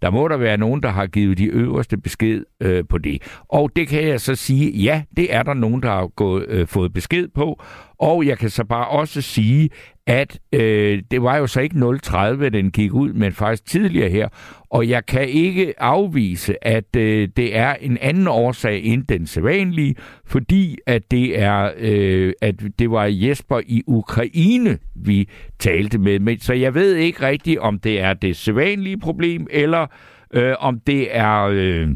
[0.02, 3.22] Der må der være nogen, der har givet de øverste besked øh, på det.
[3.48, 6.66] Og det kan jeg så sige, ja, det er der nogen, der har gået, øh,
[6.66, 7.62] fået besked på.
[7.98, 9.70] Og jeg kan så bare også sige,
[10.06, 14.28] at øh, det var jo så ikke 0.30, den gik ud, men faktisk tidligere her.
[14.70, 19.94] Og jeg kan ikke afvise, at øh, det er en anden årsag end den sædvanlige,
[20.26, 26.18] fordi at det er øh, at det var Jesper i Ukraine, vi talte med.
[26.18, 29.86] Men, så jeg ved ikke rigtigt, om det er det sædvanlige problem, eller
[30.34, 31.42] øh, om det er...
[31.52, 31.88] Øh,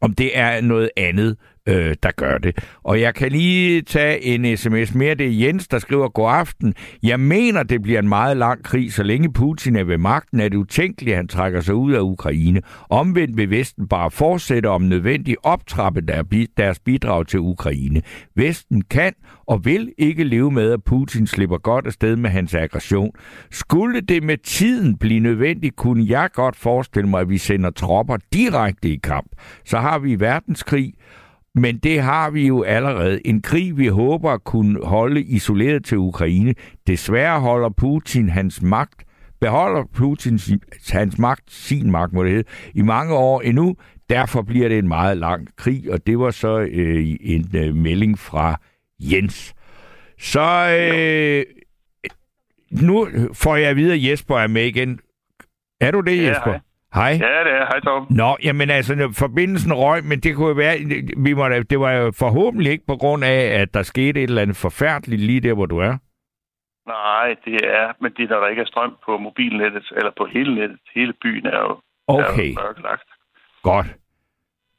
[0.00, 1.36] om det er noget andet,
[1.68, 2.58] øh, der gør det.
[2.82, 5.14] Og jeg kan lige tage en sms mere.
[5.14, 6.74] Det er Jens, der skriver, god aften.
[7.02, 8.92] Jeg mener, det bliver en meget lang krig.
[8.92, 12.00] Så længe Putin er ved magten, er det utænkeligt, at han trækker sig ud af
[12.00, 12.60] Ukraine.
[12.90, 16.00] Omvendt vil Vesten bare fortsætte om nødvendigt optrappe
[16.56, 18.02] deres bidrag til Ukraine.
[18.34, 19.12] Vesten kan
[19.46, 23.10] og vil ikke leve med, at Putin slipper godt afsted med hans aggression.
[23.50, 28.16] Skulle det med tiden blive nødvendigt, kunne jeg godt forestille mig, at vi sender tropper
[28.32, 29.28] direkte i kamp.
[29.64, 30.94] Så har vi verdenskrig,
[31.54, 33.26] men det har vi jo allerede.
[33.26, 36.54] En krig, vi håber at kunne holde isoleret til Ukraine.
[36.86, 39.04] Desværre holder Putin hans magt
[39.40, 40.40] beholder Putin
[40.90, 43.76] hans magt, sin magt må det hedde, i mange år endnu.
[44.10, 48.18] Derfor bliver det en meget lang krig, og det var så øh, en øh, melding
[48.18, 48.60] fra
[49.00, 49.54] Jens.
[50.18, 51.44] Så øh,
[52.70, 55.00] nu får jeg at vide, at Jesper er med igen.
[55.80, 56.50] Er du det, Jesper?
[56.50, 56.60] Ja, Hej.
[56.96, 57.66] Ja, det er.
[57.70, 58.06] Hej, Tom.
[58.10, 60.76] Nå, jamen altså, forbindelsen røg, men det kunne jo være,
[61.16, 64.42] vi må, det var jo forhåbentlig ikke på grund af, at der skete et eller
[64.42, 65.96] andet forfærdeligt lige der, hvor du er.
[66.86, 70.54] Nej, det er, men det der, der ikke er strøm på mobilnettet, eller på hele
[70.54, 72.42] nettet, hele byen er jo, okay.
[72.42, 73.08] er jo mørklagt.
[73.62, 73.86] Godt.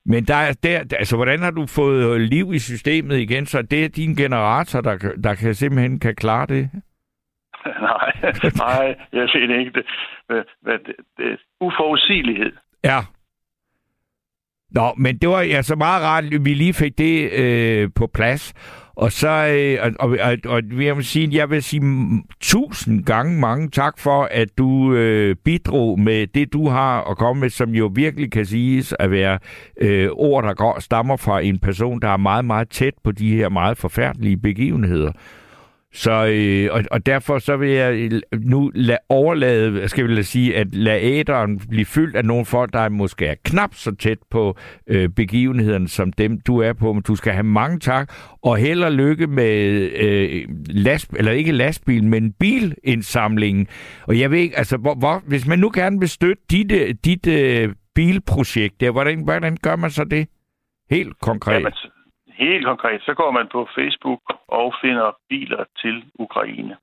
[0.06, 3.84] Men der, er, der, altså, hvordan har du fået liv i systemet igen, så det
[3.86, 6.70] er din generator, der, der kan simpelthen kan klare det?
[7.92, 8.12] nej,
[8.58, 9.72] nej, jeg ser det ikke.
[9.72, 9.86] Det,
[10.30, 12.52] det, det, det, uforudsigelighed.
[12.84, 13.00] Ja.
[14.72, 18.54] Nå, men det var altså meget rart, at vi lige fik det øh, på plads.
[18.96, 21.82] Og så, øh, og, og, og, og jeg vil sige, jeg vil sige
[22.42, 27.40] tusind gange mange tak for, at du øh, bidrog med det, du har at komme
[27.40, 29.40] med, som jo virkelig kan siges at være
[29.82, 33.36] øh, ord, der går, stammer fra en person, der er meget, meget tæt på de
[33.36, 35.12] her meget forfærdelige begivenheder.
[35.94, 40.76] Så, øh, og, og derfor så vil jeg nu lade overlade, skal vi sige, at
[40.76, 45.10] lade æderen blive fyldt af nogle folk, der måske er knap så tæt på øh,
[45.10, 46.94] begivenheden som dem du er på.
[46.94, 49.56] Men du skal have mange tak, og held og lykke med
[49.96, 53.68] øh, last, eller ikke lastbil, men bilindsamlingen.
[54.08, 56.96] Og jeg ved ikke, altså, hvor, hvor, hvis man nu gerne vil støtte dit, øh,
[57.06, 60.28] dit øh, bilprojekt, der, hvordan, hvordan gør man så det?
[60.90, 61.54] Helt konkret.
[61.54, 61.72] Jamen,
[62.40, 66.78] Helt konkret, så går man på Facebook og finder biler til Ukraine.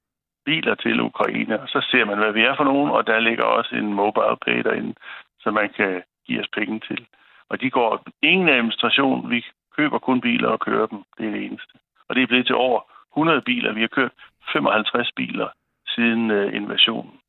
[0.45, 3.45] Biler til Ukraine, og så ser man, hvad vi er for nogen, og der ligger
[3.45, 4.95] også en mobile pay derinde,
[5.41, 7.07] så man kan give os penge til.
[7.49, 9.45] Og de går ingen administration, vi
[9.77, 11.75] køber kun biler og kører dem, det er det eneste.
[12.09, 12.81] Og det er blevet til over
[13.13, 13.73] 100 biler.
[13.73, 14.13] Vi har kørt
[14.53, 15.49] 55 biler
[15.89, 17.21] siden uh, invasionen.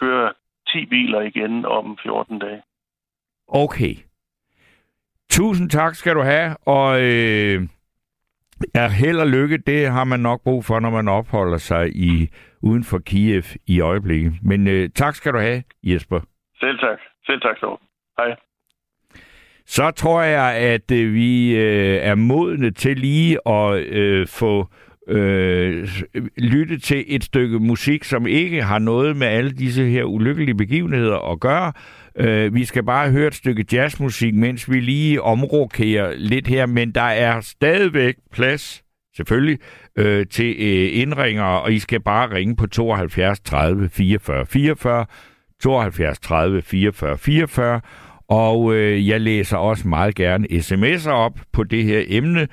[0.00, 0.32] Kører
[0.68, 2.62] 10 biler igen om 14 dage.
[3.48, 3.94] Okay.
[5.30, 7.62] Tusind tak skal du have, og øh,
[8.74, 12.28] er held og lykke, det har man nok brug for, når man opholder sig i
[12.62, 14.32] uden for Kiev i øjeblikket.
[14.42, 16.20] Men øh, tak skal du have, Jesper.
[16.60, 16.98] Selv tak.
[17.26, 17.76] Selv tak, så.
[18.18, 18.36] Hej.
[19.66, 24.68] Så tror jeg, at øh, vi øh, er modne til lige at øh, få
[25.08, 25.88] øh,
[26.38, 31.32] lytte til et stykke musik, som ikke har noget med alle disse her ulykkelige begivenheder
[31.32, 31.72] at gøre,
[32.18, 36.92] Øh, vi skal bare høre et stykke jazzmusik, mens vi lige omrokerer lidt her, men
[36.92, 38.82] der er stadigvæk plads,
[39.16, 39.58] selvfølgelig,
[39.96, 45.06] øh, til øh, indringere, og I skal bare ringe på 72 30 44 44,
[45.62, 47.80] 72 30 44 44,
[48.28, 52.48] og øh, jeg læser også meget gerne sms'er op på det her emne,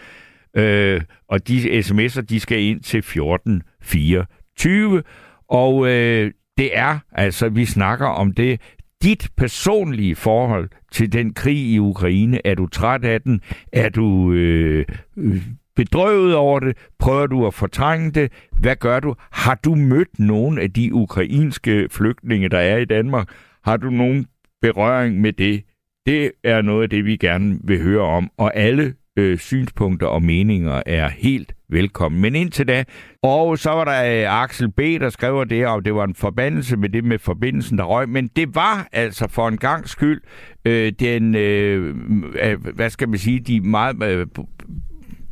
[0.58, 5.04] øh, og de sms'er, de skal ind til 14 24,
[5.50, 8.62] og øh, det er altså, vi snakker om det,
[9.04, 12.48] dit personlige forhold til den krig i Ukraine.
[12.48, 13.42] Er du træt af den?
[13.74, 14.86] Er du øh,
[15.18, 15.42] øh,
[15.76, 16.78] bedrøvet over det?
[17.00, 18.32] Prøver du at fortrænge det?
[18.60, 19.16] Hvad gør du?
[19.32, 23.28] Har du mødt nogen af de ukrainske flygtninge, der er i Danmark?
[23.64, 24.26] Har du nogen
[24.62, 25.64] berøring med det?
[26.06, 28.30] Det er noget af det, vi gerne vil høre om.
[28.38, 32.21] Og alle øh, synspunkter og meninger er helt velkommen.
[32.21, 32.84] Men indtil da,
[33.24, 36.78] og så var der øh, Axel B., der skrev det, og det var en forbandelse
[36.78, 38.10] med det med forbindelsen, der røg.
[38.10, 40.21] Men det var altså for en gang skyld
[40.65, 41.95] øh, den, øh,
[42.41, 44.28] øh, hvad skal man sige, de meget øh,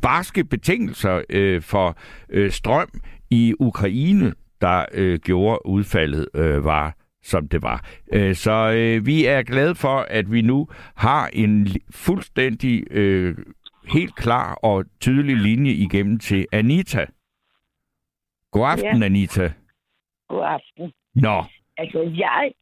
[0.02, 1.98] barske betingelser øh, for
[2.30, 2.90] øh, strøm
[3.30, 7.86] i Ukraine, der øh, gjorde udfaldet øh, var som det var.
[8.14, 13.36] Øh, så øh, vi er glade for, at vi nu har en fuldstændig øh,
[13.94, 17.06] helt klar og tydelig linje igennem til Anita.
[18.52, 19.06] God aften, ja.
[19.06, 19.54] Anita.
[20.28, 20.94] God aften.
[21.16, 21.44] Nå.
[21.78, 22.54] Altså, jeg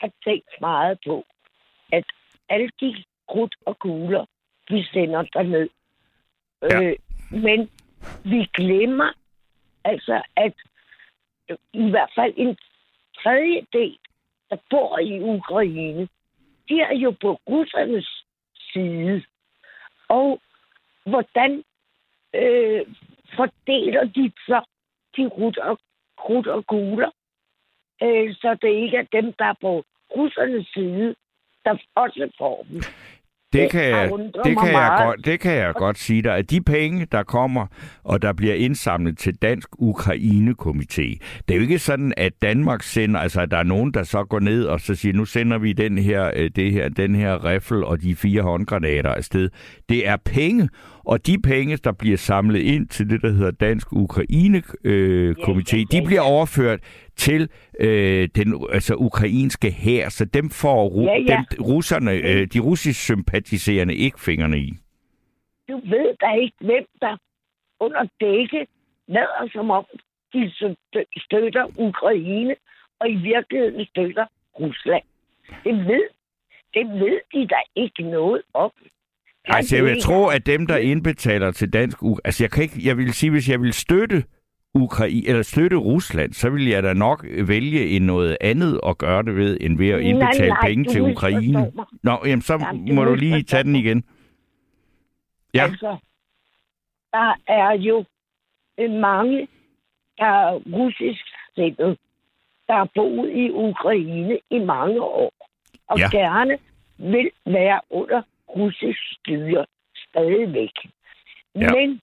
[0.00, 1.24] har tænkt meget på,
[1.92, 2.04] at
[2.48, 4.24] alle de krudt og kugler,
[4.68, 5.68] vi sender derned.
[6.62, 6.82] Ja.
[6.82, 6.96] Øh,
[7.30, 7.70] men
[8.24, 9.12] vi glemmer
[9.84, 10.54] altså, at
[11.72, 12.56] i hvert fald en
[13.22, 13.98] tredjedel,
[14.50, 16.08] der bor i Ukraine,
[16.68, 18.24] de er jo på russernes
[18.72, 19.22] side.
[20.08, 20.40] Og
[21.04, 21.64] hvordan
[22.34, 22.86] øh,
[23.36, 24.64] fordeler de så
[25.16, 25.78] de rut og,
[26.18, 27.10] krudt og kugler,
[28.02, 29.84] øh, så det ikke er dem, der er på
[30.16, 31.14] russernes side,
[31.64, 32.80] der også får dem.
[33.54, 34.10] Det kan, jeg,
[34.44, 37.66] det, kan jeg godt, det kan jeg godt sige dig, at de penge, der kommer,
[38.04, 43.20] og der bliver indsamlet til Dansk Ukraine-komité, det er jo ikke sådan, at Danmark sender,
[43.20, 45.72] altså at der er nogen, der så går ned og så siger, nu sender vi
[45.72, 49.50] den her, øh, det her, den her riffel og de fire håndgranater afsted.
[49.88, 50.68] Det er penge,
[51.04, 56.02] og de penge, der bliver samlet ind til det, der hedder Dansk Ukraine-komité, øh, de
[56.06, 56.80] bliver overført
[57.16, 57.48] til
[57.80, 61.44] øh, den altså, ukrainske hær, så dem får ru- ja, ja.
[61.50, 64.72] Dem, russerne, øh, de russisk sympatiserende ikke fingrene i.
[65.68, 67.16] Du ved da ikke, hvem der
[67.80, 68.66] under dække
[69.08, 69.84] lader som om,
[70.34, 70.52] de
[71.16, 72.54] støtter Ukraine,
[73.00, 74.26] og i virkeligheden støtter
[74.60, 75.02] Rusland.
[75.64, 76.08] Det ved,
[76.74, 78.70] det ved de da ikke noget om.
[79.44, 81.98] Altså, jeg vil tro, at dem, der indbetaler til dansk...
[82.24, 84.24] Altså, jeg, kan ikke, jeg vil sige, hvis jeg vil støtte
[84.74, 89.22] Ukraine, eller støtte Rusland, så vil jeg da nok vælge en noget andet at gøre
[89.22, 91.72] det ved, end ved at indbetale nej, nej, penge til Ukraine.
[92.02, 94.04] Nå, jamen, så jamen, må du lige tage den igen.
[95.54, 95.62] Ja.
[95.62, 95.96] Altså,
[97.12, 98.04] der er jo
[99.00, 99.48] mange,
[100.18, 101.98] der er russisk stillet,
[102.66, 105.32] der har boet i Ukraine i mange år,
[105.88, 106.08] og ja.
[106.10, 106.58] gerne
[106.98, 108.22] vil være under
[108.56, 109.66] russisk styre
[110.08, 110.76] stadigvæk.
[111.54, 111.70] Ja.
[111.74, 112.00] Men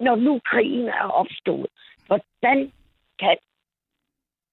[0.00, 1.66] når nu krigen er opstået,
[2.06, 2.72] hvordan
[3.18, 3.36] kan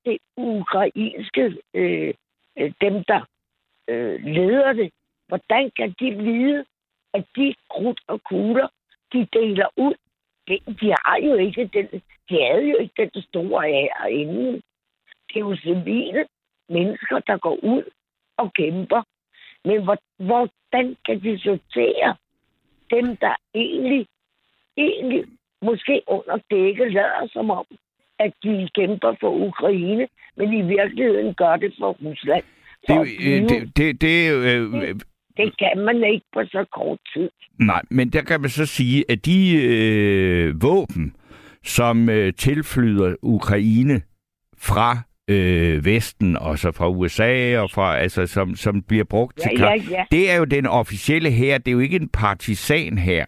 [0.06, 2.14] det ukrainske, øh,
[2.58, 3.22] øh, dem der
[3.88, 4.92] øh, leder det,
[5.28, 6.66] hvordan kan de vide,
[7.14, 8.68] at de krudt og kugler,
[9.14, 9.94] de deler ud,
[10.48, 11.88] de, de har jo ikke den,
[12.30, 14.54] de havde jo ikke den store ære inden.
[15.28, 16.28] Det er jo civile
[16.70, 17.84] mennesker, der går ud
[18.38, 19.04] og kæmper.
[19.66, 22.16] Men hvor, hvordan kan de sortere
[22.92, 24.06] dem, der egentlig,
[24.78, 25.24] egentlig
[25.62, 27.66] måske under dække lader som om,
[28.20, 32.44] at de kæmper for Ukraine, men i virkeligheden gør det for Rusland.
[32.88, 34.96] Det, For at øh, det, det, det øh,
[35.38, 37.30] det kan man ikke på så kort tid.
[37.60, 41.16] Nej, men der kan man så sige, at de øh, våben,
[41.64, 44.02] som øh, tilflyder Ukraine
[44.58, 44.98] fra
[45.30, 49.60] øh, Vesten, og så fra USA, og fra, altså, som, som bliver brugt Ja, til
[49.60, 50.04] ja, kamp, ja.
[50.12, 51.58] det er jo den officielle her.
[51.58, 53.26] Det er jo ikke en partisan her.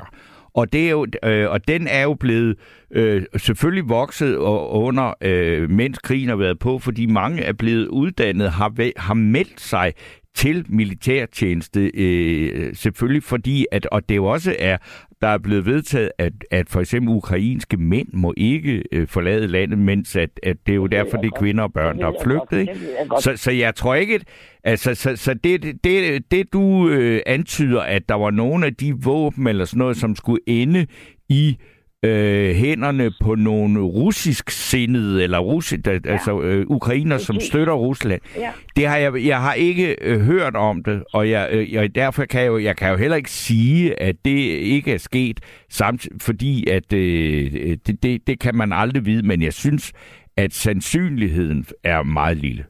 [0.54, 2.56] Og, det er jo, øh, og den er jo blevet
[2.92, 7.88] øh, selvfølgelig vokset og, under, øh, mens krigen har været på, fordi mange er blevet
[7.88, 9.94] uddannet, har, har meldt sig
[10.36, 14.78] til militærtjeneste, øh, selvfølgelig fordi, at, og det jo også er,
[15.22, 19.80] der er blevet vedtaget, at, at for eksempel ukrainske mænd må ikke øh, forlade landet,
[19.80, 22.60] mens at, at det er jo derfor, det er kvinder og børn, der er flygtet.
[22.60, 22.74] Ikke?
[22.74, 23.24] Det.
[23.24, 24.24] Så, så jeg tror ikke, at,
[24.63, 28.94] altså, så, så det, det, det du øh, antyder, at der var nogle af de
[29.04, 30.88] våben eller sådan noget, som skulle ende
[31.30, 31.58] i
[32.06, 36.00] øh, hænderne på nogle russisk sindede, eller russi, ja.
[36.06, 38.22] altså øh, ukrainer, som støtter Rusland.
[38.38, 38.52] Ja.
[38.76, 42.26] Det har jeg, jeg har ikke øh, hørt om det, og jeg, øh, jeg, derfor
[42.26, 44.38] kan jeg, jo, jeg kan jo heller ikke sige, at det
[44.76, 49.42] ikke er sket, samt, fordi at øh, det, det, det kan man aldrig vide, men
[49.42, 49.94] jeg synes,
[50.38, 52.66] at sandsynligheden er meget lille.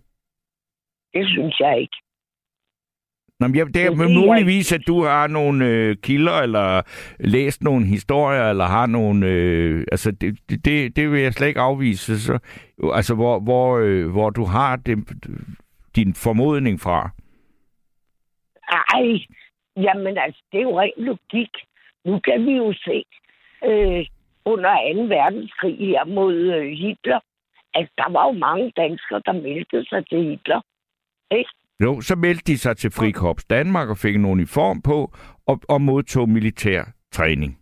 [1.14, 1.98] Det synes jeg ikke.
[3.42, 6.82] Nå, men jeg, det er jeg- muligvis, at du har nogle øh, kilder, eller
[7.20, 9.28] læst nogle historier, eller har nogle...
[9.28, 12.20] Øh, altså, det, det, det vil jeg slet ikke afvise.
[12.22, 12.40] Så,
[12.94, 14.98] altså, hvor, hvor, øh, hvor du har det,
[15.96, 17.10] din formodning fra.
[18.94, 19.20] Ej,
[19.78, 21.50] jamen altså, det er jo ren logik.
[22.06, 23.04] Nu kan vi jo se
[23.66, 24.06] øh,
[24.46, 25.02] under 2.
[25.16, 27.20] verdenskrig her mod øh, Hitler,
[27.74, 30.62] at der var jo mange danskere, der meldte sig til Hitler.
[31.32, 31.50] Ikke?
[31.82, 35.14] Jo, så meldte de sig til Frikorps Danmark og fik en uniform på,
[35.46, 37.60] og, og modtog militær træning.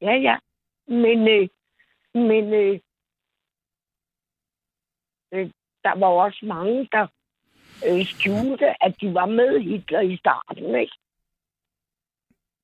[0.00, 0.36] Ja, ja.
[0.88, 1.48] Men, øh,
[2.14, 2.78] men øh,
[5.34, 5.50] øh,
[5.84, 7.06] der var også mange, der
[7.88, 10.92] øh, skjulte, at de var med Hitler i starten, ikke?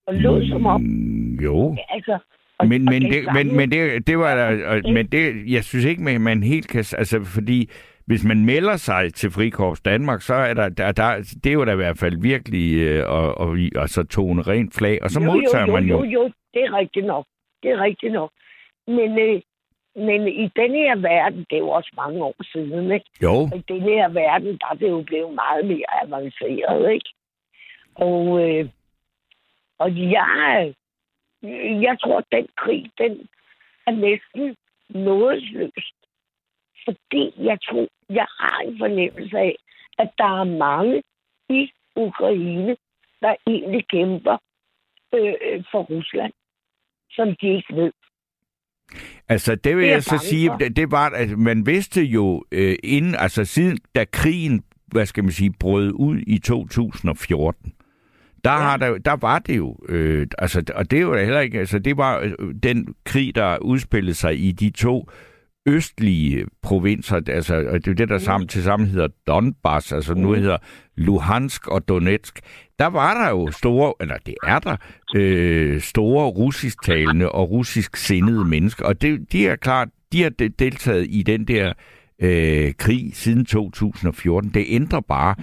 [0.07, 1.77] Og lå som om, Mm, jo.
[1.89, 2.19] altså...
[2.59, 5.65] Og, Men, og men, det, men, men det, det var der, og- men det, jeg
[5.65, 7.71] synes ikke, man- man helt kan, altså fordi
[8.09, 11.65] hvis man melder sig til Frikorps Danmark, så er der, der, der det er jo
[11.65, 15.21] da i hvert fald virkelig øh, og, og, og så tone rent flag, og så
[15.21, 16.05] modtager jo, man jo.
[16.05, 17.27] jo, jo, det er rigtigt nok.
[17.63, 18.31] Det er rigtigt nok.
[18.87, 19.41] Men, øh,
[19.97, 23.11] men i denne her verden, det er jo også mange år siden, ikke?
[23.23, 27.11] Jo, i denne her verden, der er det jo blevet meget mere avanceret, ikke?
[27.95, 28.69] Og, øh,
[29.79, 30.75] og jeg,
[31.87, 33.29] jeg tror, at den krig, den
[33.87, 34.57] er næsten
[34.89, 35.98] nådesløst.
[36.89, 39.57] Fordi jeg tror, jeg har en fornemmelse af,
[39.99, 41.03] at der er mange
[41.51, 42.77] i Ukraine,
[43.23, 44.37] der egentlig kæmper
[45.15, 46.33] øh, øh, for Rusland,
[47.11, 47.93] som de ikke ved.
[49.29, 50.57] altså det vil Det jeg så sige, for.
[50.59, 55.33] det, var, at man vidste jo øh, inden, altså siden da krigen, hvad skal man
[55.33, 57.73] sige, brød ud i 2014,
[58.45, 58.59] der, Ja.
[58.59, 61.97] har der, der var det jo, øh, altså, og det var heller ikke, altså det
[61.97, 65.09] var øh, den krig, der udspillede sig i de to
[65.67, 70.59] østlige provinser, altså det er det, der sammen til sammen hedder Donbass, altså nu hedder
[70.97, 72.41] Luhansk og Donetsk.
[72.79, 74.77] Der var der jo store, eller det er der,
[75.17, 80.49] øh, store russisktalende og russisk sindede mennesker, og det, de er klart, de har de-
[80.49, 81.75] deltaget i den der øh,
[82.79, 84.51] krig siden 2014.
[84.55, 85.35] Det ændrer bare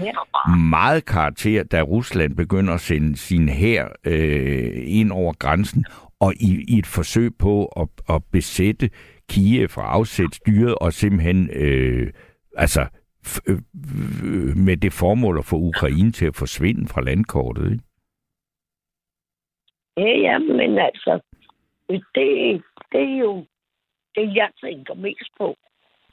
[0.58, 5.86] meget karakter, da Rusland begynder at sende sin hær øh, ind over grænsen,
[6.20, 8.90] og i, i et forsøg på at, at besætte
[9.30, 12.14] Kiev og afsætte styret, og simpelthen øh,
[12.56, 12.82] altså
[13.48, 13.58] øh,
[14.24, 17.72] øh, med det formål at få Ukraine til at forsvinde fra landkortet.
[17.72, 17.84] Ikke?
[19.98, 21.20] Ja, ja, men altså,
[21.90, 23.46] det, det er jo
[24.16, 25.56] det, jeg tænker mest på.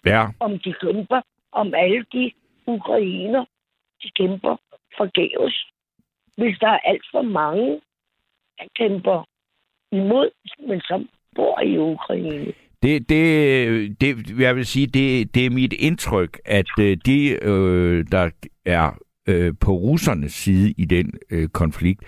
[0.06, 1.20] Ja, Om de kæmper,
[1.52, 2.32] om alle de
[2.66, 3.44] ukrainer,
[4.02, 4.56] de kæmper
[4.96, 5.66] forgæves.
[6.36, 7.80] Hvis der er alt for mange,
[8.58, 9.28] der kæmper
[9.92, 10.30] imod,
[10.68, 12.52] men som bor i Ukraine.
[12.82, 18.04] Det, det, det, jeg vil sige, det, det er mit indtryk, at øh, de, øh,
[18.12, 18.30] der
[18.66, 18.90] er
[19.28, 22.00] øh, på russernes side i den øh, konflikt,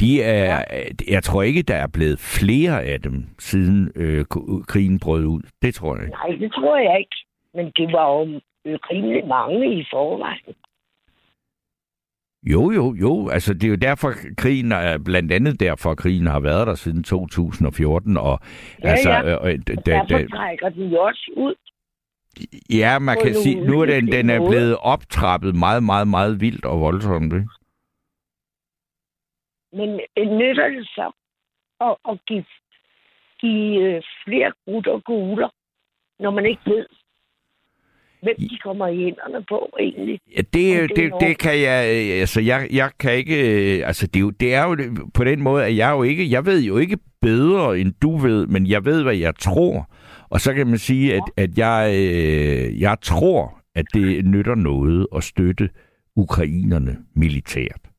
[0.00, 0.64] de er,
[1.08, 4.24] jeg tror ikke, der er blevet flere af dem, siden øh,
[4.68, 5.42] krigen brød ud.
[5.62, 6.16] Det tror jeg ikke.
[6.16, 7.16] Nej, det tror jeg ikke.
[7.54, 10.54] Men det var jo rimelig mange i forvejen.
[12.42, 13.28] Jo, jo, jo.
[13.28, 14.72] Altså, det er jo derfor, krigen
[15.04, 18.16] blandt andet derfor, krigen har været der siden 2014.
[18.16, 18.38] Og,
[18.82, 19.30] ja, altså, ja.
[19.30, 21.54] Øh, og da, derfor da, trækker den jo også ud.
[22.70, 26.64] Ja, man kan sige, nu er den, den er blevet optrappet meget, meget, meget vildt
[26.64, 27.32] og voldsomt.
[27.32, 27.48] Ikke?
[29.72, 30.00] Men
[30.38, 31.12] nytter det så
[31.80, 32.44] at, at give,
[33.40, 34.52] give øh, flere
[34.86, 35.48] og guler,
[36.18, 36.86] når man ikke ved,
[38.22, 40.20] hvem de kommer i hænderne på egentlig.
[40.36, 43.36] Ja, det, det, det, det kan jeg, øh, altså jeg, jeg kan ikke,
[43.78, 44.76] øh, altså det, er jo, det er jo
[45.14, 48.46] på den måde, at jeg jo ikke, jeg ved jo ikke bedre end du ved,
[48.46, 49.90] men jeg ved, hvad jeg tror.
[50.30, 55.06] Og så kan man sige, at, at jeg, øh, jeg tror, at det nytter noget
[55.16, 55.68] at støtte
[56.16, 57.91] ukrainerne militært.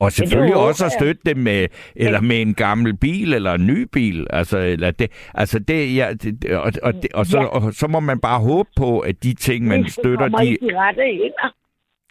[0.00, 3.82] Og selvfølgelig også at støtte dem med, eller med en gammel bil, eller en ny
[3.92, 4.26] bil.
[4.30, 8.00] Altså, eller det, altså det, ja, det, og, og, det, og, så, og så må
[8.00, 10.56] man bare håbe på, at de ting, man støtter, de...
[10.60, 11.54] de rette hænder.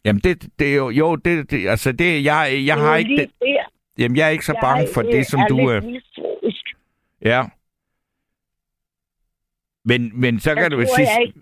[0.05, 3.15] Jamen, det, det er jo, jo det, det, altså det, jeg, jeg har ikke...
[3.15, 3.57] Det,
[3.97, 5.57] jamen, jeg er ikke så bange for det, som du...
[5.57, 5.99] er.
[7.21, 7.43] Ja.
[9.85, 11.21] Men, men så kan du jo sige...
[11.21, 11.39] Ikke,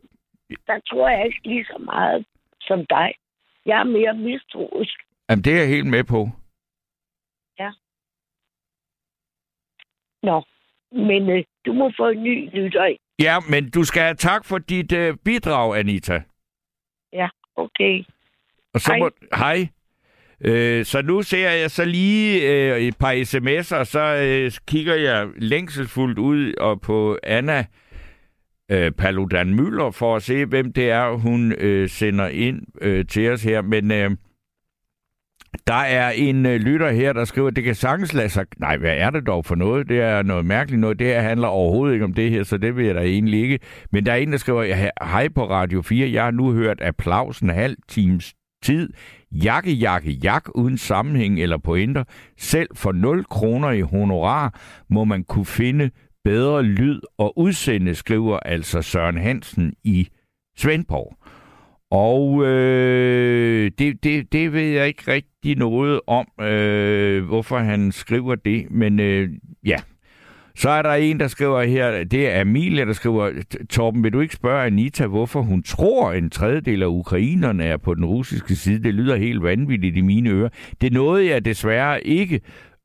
[0.67, 2.25] der tror jeg ikke lige så meget
[2.61, 3.13] som dig.
[3.65, 4.99] Jeg er mere mistroisk.
[5.31, 6.29] Jamen, det er jeg helt med på.
[7.59, 7.71] Ja.
[10.23, 10.43] Nå,
[10.91, 12.97] men øh, du må få en ny lytter.
[13.19, 16.23] Ja, men du skal have tak for dit øh, bidrag, Anita.
[17.13, 18.03] Ja, okay.
[18.73, 18.99] Og så hej.
[18.99, 19.67] Må, hej.
[20.41, 24.95] Øh, så nu ser jeg så lige øh, et par sms'er, og så øh, kigger
[24.95, 27.65] jeg længselsfuldt ud og på Anna
[28.71, 33.31] øh, Paludan Møller for at se, hvem det er, hun øh, sender ind øh, til
[33.31, 33.61] os her.
[33.61, 34.11] Men øh,
[35.67, 38.45] der er en øh, lytter her, der skriver, at det kan sagtens lade sig...
[38.57, 39.89] Nej, hvad er det dog for noget?
[39.89, 40.99] Det er noget mærkeligt noget.
[40.99, 43.59] Det her handler overhovedet ikke om det her, så det vil jeg da egentlig ikke.
[43.91, 44.63] Men der er en, der skriver,
[45.05, 46.11] hej på Radio 4.
[46.11, 48.33] Jeg har nu hørt applausen halv times
[48.63, 48.89] tid.
[49.31, 52.03] Jakke, jakke, jak uden sammenhæng eller pointer.
[52.37, 55.89] Selv for 0 kroner i honorar må man kunne finde
[56.23, 60.07] bedre lyd og udsende, skriver altså Søren Hansen i
[60.57, 61.17] Svendborg.
[61.91, 68.35] Og øh, det, det, det ved jeg ikke rigtig noget om, øh, hvorfor han skriver
[68.35, 69.29] det, men øh,
[69.65, 69.77] ja.
[70.55, 73.31] Så er der en, der skriver her, det er Amelia, der skriver,
[73.69, 77.93] Torben, vil du ikke spørge Anita, hvorfor hun tror, en tredjedel af ukrainerne er på
[77.93, 78.83] den russiske side?
[78.83, 80.49] Det lyder helt vanvittigt i mine ører.
[80.81, 82.41] Det nåede jeg desværre ikke,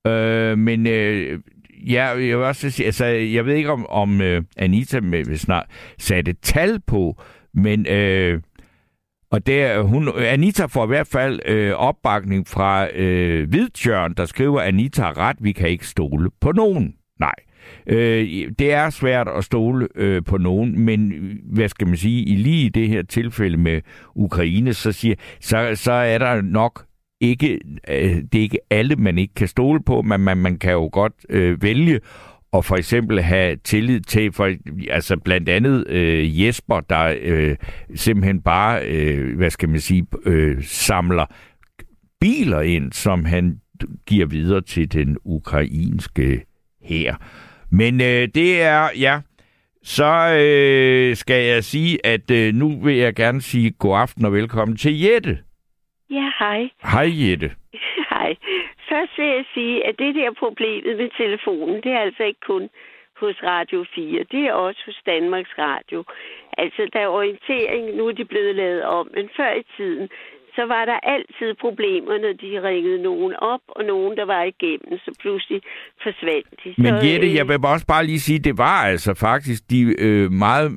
[0.07, 1.41] øh, men øh,
[1.87, 5.67] ja, jeg vil også sige, altså, jeg ved ikke, om, om øh, Anita med, snart
[5.99, 7.23] satte tal på,
[7.55, 8.41] men øh,
[9.31, 14.61] og det hun, Anita får i hvert fald øh, opbakning fra øh, Hvidtjørn, der skriver,
[14.61, 16.95] Anita har ret, vi kan ikke stole på nogen.
[17.21, 17.35] Nej.
[17.87, 21.13] Øh, det er svært at stole øh, på nogen, men
[21.53, 23.81] hvad skal man sige, i lige det her tilfælde med
[24.15, 26.85] Ukraine, så, siger, så, så er der nok
[27.21, 30.73] ikke, øh, det er ikke alle, man ikke kan stole på, men man, man kan
[30.73, 32.01] jo godt øh, vælge
[32.57, 34.51] og for eksempel have tillid til, for,
[34.91, 37.57] altså blandt andet øh, Jesper, der øh,
[37.95, 41.27] simpelthen bare, øh, hvad skal man sige, øh, samler
[42.21, 43.61] biler ind, som han
[44.07, 46.45] giver videre til den ukrainske
[46.83, 47.15] her.
[47.71, 49.21] Men øh, det er, ja,
[49.83, 54.33] så øh, skal jeg sige, at øh, nu vil jeg gerne sige god aften og
[54.33, 55.39] velkommen til Jette.
[56.11, 56.69] Ja, hej.
[56.83, 57.51] Hej Jette.
[58.11, 58.37] Hej.
[58.97, 62.65] Først vil jeg sige, at det der problemet med telefonen, det er altså ikke kun
[63.23, 64.25] hos Radio 4.
[64.33, 66.05] Det er også hos Danmarks Radio.
[66.63, 70.09] Altså, der er orientering, nu er de blevet lavet om, men før i tiden,
[70.57, 74.99] så var der altid problemer, når de ringede nogen op, og nogen, der var igennem,
[75.05, 75.61] så pludselig
[76.03, 76.75] forsvandt de.
[76.79, 80.69] Men Jette, jeg vil også bare lige sige, det var altså faktisk de øh, meget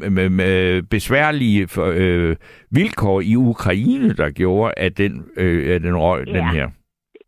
[0.49, 1.67] øh, besværlige
[2.01, 2.36] øh,
[2.72, 6.34] vilkår i Ukraine, der gjorde, at den, øh, at den røg, ja.
[6.34, 6.67] den her.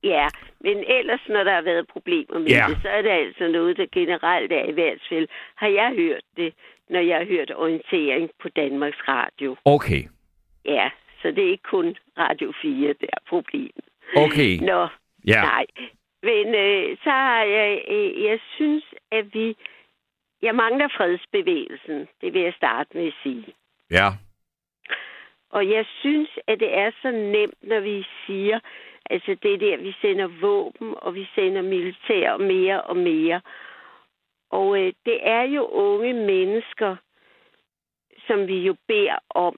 [0.04, 0.28] Ja,
[0.64, 2.66] men ellers, når der har været problemer med ja.
[2.70, 6.24] det, så er det altså noget, der generelt er i hvert fald, har jeg hørt
[6.38, 6.54] det,
[6.90, 9.56] når jeg har hørt orientering på Danmarks Radio.
[9.66, 10.04] Okay.
[10.66, 10.90] Ja,
[11.22, 13.86] så det er ikke kun Radio 4, der er problemet.
[14.16, 14.58] Okay.
[14.58, 14.88] Nå,
[15.28, 15.42] ja.
[15.42, 15.66] nej.
[16.24, 19.56] Men øh, så har jeg, øh, jeg synes, at vi,
[20.42, 22.08] jeg mangler fredsbevægelsen.
[22.22, 23.46] Det vil jeg starte med at sige.
[23.92, 24.08] Ja.
[25.50, 28.60] Og jeg synes, at det er så nemt, når vi siger,
[29.10, 33.42] altså det der, vi sender våben, og vi sender militær mere og mere.
[34.50, 36.96] Og øh, det er jo unge mennesker,
[38.28, 39.56] som vi jo beder om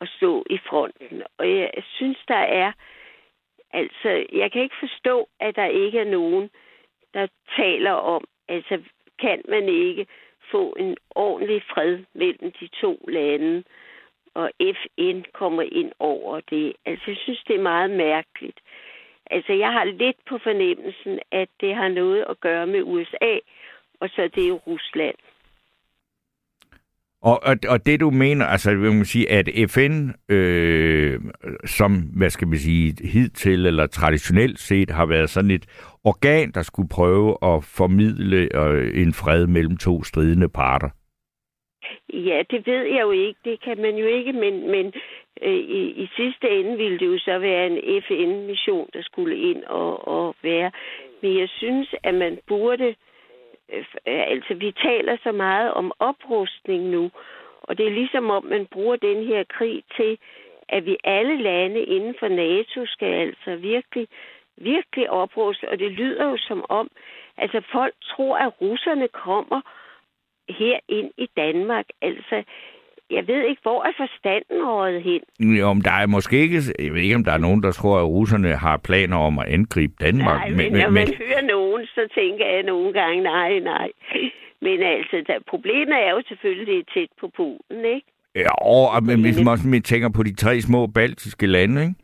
[0.00, 1.22] at stå i fronten.
[1.38, 2.72] Og jeg synes, der er...
[3.74, 6.50] Altså, jeg kan ikke forstå, at der ikke er nogen,
[7.14, 8.82] der taler om, altså,
[9.18, 10.06] kan man ikke
[10.50, 13.64] få en ordentlig fred mellem de to lande,
[14.34, 16.72] og FN kommer ind over det.
[16.86, 18.60] Altså, jeg synes, det er meget mærkeligt.
[19.30, 23.34] Altså, jeg har lidt på fornemmelsen, at det har noget at gøre med USA,
[24.00, 25.16] og så det er jo Rusland.
[27.22, 31.20] Og, og, og det du mener, altså vil man sige, at FN, øh,
[31.64, 35.66] som, hvad skal man sige, hidtil eller traditionelt set, har været sådan et
[36.04, 40.88] organ, der skulle prøve at formidle øh, en fred mellem to stridende parter.
[42.12, 43.40] Ja, det ved jeg jo ikke.
[43.44, 44.92] Det kan man jo ikke, men, men
[45.42, 49.64] øh, i, i sidste ende ville det jo så være en FN-mission, der skulle ind
[49.64, 50.70] og, og være.
[51.20, 52.94] Men jeg synes, at man burde...
[53.72, 57.10] Øh, øh, altså, vi taler så meget om oprustning nu,
[57.62, 60.18] og det er ligesom om, man bruger den her krig til,
[60.68, 64.08] at vi alle lande inden for NATO skal altså virkelig,
[64.56, 65.68] virkelig opruste.
[65.68, 66.90] Og det lyder jo som om,
[67.36, 69.60] altså folk tror, at russerne kommer
[70.48, 71.84] her ind i Danmark.
[72.02, 72.42] Altså,
[73.10, 75.20] jeg ved ikke, hvor er forstanden rådet hen?
[75.56, 77.98] Jo, men der er måske ikke, jeg ved ikke, om der er nogen, der tror,
[77.98, 80.40] at russerne har planer om at angribe Danmark.
[80.40, 81.14] Nej, men, men når man men...
[81.14, 83.88] hører nogen, så tænker jeg nogle gange, nej, nej.
[84.66, 88.06] Men altså, der, problemet er jo selvfølgelig, tæt på Polen, ikke?
[88.34, 91.94] Ja, og, men hvis man også tænker på de tre små baltiske lande, ikke?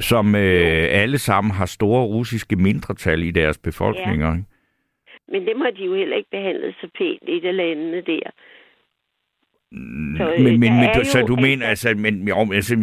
[0.00, 4.28] som øh, alle sammen har store russiske mindretal i deres befolkninger.
[4.28, 4.40] Ja.
[5.28, 8.30] Men dem har de jo heller ikke behandlet så pænt i de landene der.
[10.16, 12.74] Så, men, men, men du, så du mener altså, men, jo, altså,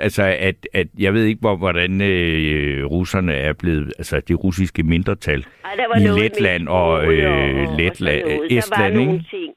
[0.00, 4.82] altså at, at jeg ved ikke, hvor, hvordan øh, russerne er blevet, altså det russiske
[4.82, 9.24] mindretal Ej, i Letland og øh, Letland, Estland, ikke?
[9.30, 9.54] Ting.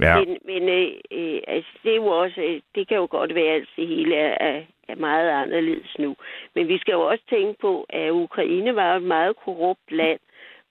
[0.00, 0.18] Ja.
[0.18, 3.54] Men, men øh, øh, altså, det er jo også, øh, det kan jo godt være,
[3.54, 6.16] at det hele er, er meget anderledes nu.
[6.54, 10.20] Men vi skal jo også tænke på, at Ukraine var et meget korrupt land,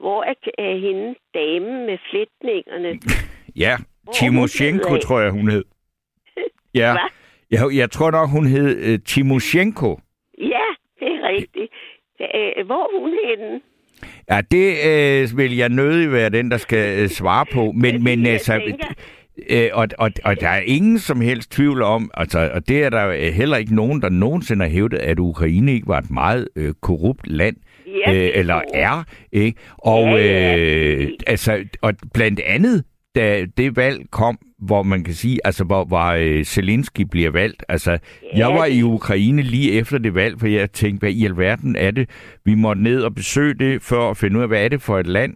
[0.01, 2.99] hvor er, er hende damen med flætningerne?
[3.55, 3.77] ja,
[4.13, 5.63] Timoshenko, tror jeg, hun hed.
[6.73, 6.95] Ja.
[7.51, 9.99] Jeg, jeg tror nok, hun hed uh, Timoshenko.
[10.37, 10.67] Ja,
[10.99, 11.71] det er rigtigt.
[12.19, 13.61] Uh, hvor er hun henne?
[14.29, 14.67] Ja, det
[15.31, 17.71] uh, vil jeg nødig være den, der skal uh, svare på.
[17.81, 18.61] Men, men altså...
[19.49, 22.89] Øh, og, og, og der er ingen som helst tvivl om, altså, og det er
[22.89, 26.73] der heller ikke nogen, der nogensinde har hævdet, at Ukraine ikke var et meget øh,
[26.81, 27.55] korrupt land
[28.07, 29.03] ja, øh, eller er.
[29.31, 29.59] Ikke?
[29.77, 30.57] Og, ja, ja.
[30.57, 32.83] Øh, altså, og blandt andet,
[33.15, 37.63] da det valg kom, hvor man kan sige, altså hvor, hvor øh, Zelensky bliver valgt.
[37.69, 37.97] Altså, ja.
[38.35, 41.91] jeg var i Ukraine lige efter det valg, for jeg tænkte, hvad i alverden er
[41.91, 42.09] det?
[42.45, 44.99] Vi måtte ned og besøge det, for at finde ud af, hvad er det for
[44.99, 45.33] et land?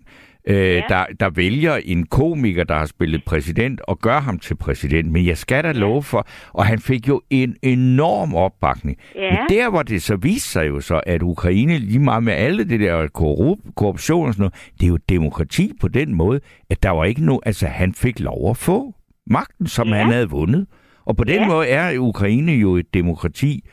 [0.47, 0.81] Øh, ja.
[0.89, 5.11] der, der vælger en komiker, der har spillet præsident, og gør ham til præsident.
[5.11, 8.97] Men jeg skal da love for, og han fik jo en enorm opbakning.
[9.15, 9.21] Ja.
[9.31, 12.69] Men der, hvor det så viste sig jo så, at Ukraine, lige meget med alle
[12.69, 16.39] det der korrup, korruption og sådan noget, det er jo demokrati på den måde,
[16.69, 18.93] at der var ikke noget, altså han fik lov at få
[19.27, 19.95] magten, som ja.
[19.95, 20.67] han havde vundet.
[21.05, 21.47] Og på den ja.
[21.47, 23.67] måde er Ukraine jo et demokrati,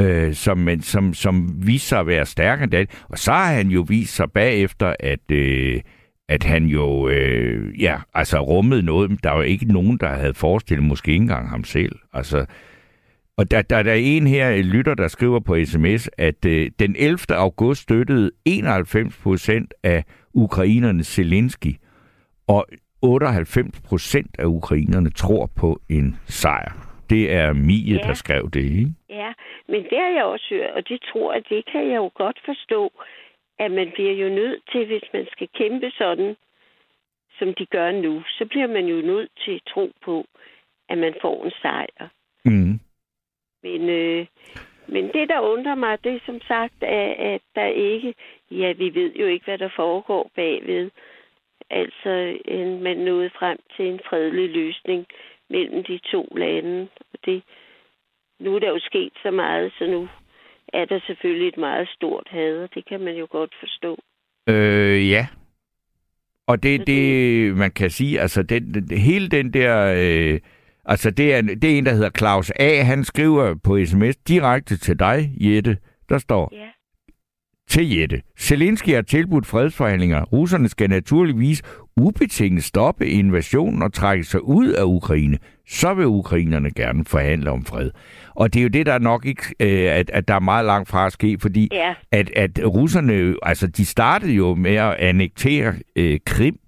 [0.00, 2.90] øh, som, som, som viser sig at være stærkere end det.
[3.08, 5.80] Og så har han jo vist sig bagefter, at, øh,
[6.30, 10.84] at han jo, øh, ja, altså rummede noget, der var ikke nogen, der havde forestillet,
[10.84, 11.92] måske ikke engang ham selv.
[12.12, 12.46] Altså,
[13.36, 16.96] og der, der, der er en her, lytter, der skriver på sms, at øh, den
[16.98, 17.18] 11.
[17.30, 20.04] august støttede 91 procent af
[20.34, 21.74] ukrainerne Zelensky,
[22.48, 22.66] og
[23.02, 26.72] 98 procent af ukrainerne tror på en sejr.
[27.10, 28.06] Det er Mie, ja.
[28.08, 28.94] der skrev det, ikke?
[29.08, 29.32] Ja,
[29.68, 32.38] men det har jeg også hørt, og det tror jeg, det kan jeg jo godt
[32.44, 32.92] forstå,
[33.64, 36.36] at man bliver jo nødt til, hvis man skal kæmpe sådan,
[37.38, 40.24] som de gør nu, så bliver man jo nødt til at tro på,
[40.88, 42.08] at man får en sejr.
[42.44, 42.80] Mm.
[43.62, 44.26] Men, øh,
[44.86, 48.14] men det, der undrer mig, det er som sagt, at, at der ikke...
[48.50, 50.90] Ja, vi ved jo ikke, hvad der foregår bagved.
[51.70, 55.06] Altså, en, man nåede frem til en fredelig løsning
[55.48, 56.88] mellem de to lande.
[57.12, 57.42] Og det,
[58.38, 60.08] nu er der jo sket så meget, så nu
[60.72, 63.98] er der selvfølgelig et meget stort had, det kan man jo godt forstå.
[64.48, 65.26] Øh, ja.
[66.46, 70.40] Og det, det, man kan sige, altså den, den, hele den der, øh,
[70.84, 74.78] altså det er, det er en, der hedder Claus A., han skriver på sms direkte
[74.78, 75.76] til dig, Jette,
[76.08, 76.68] der står, ja.
[77.70, 78.22] Til Jette.
[78.38, 80.24] Zelensky har tilbudt fredsforhandlinger.
[80.24, 81.62] Russerne skal naturligvis
[81.96, 85.38] ubetinget stoppe invasionen og trække sig ud af Ukraine.
[85.66, 87.90] Så vil ukrainerne gerne forhandle om fred.
[88.34, 90.88] Og det er jo det, der nok ikke, øh, at, at der er meget langt
[90.88, 91.94] fra at ske, fordi ja.
[92.12, 96.58] at, at russerne, altså de startede jo med at annektere øh, Krim,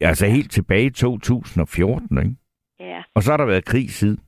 [0.00, 2.30] altså helt tilbage i 2014, ikke?
[2.80, 3.02] Ja.
[3.14, 4.18] Og så har der været krig siden.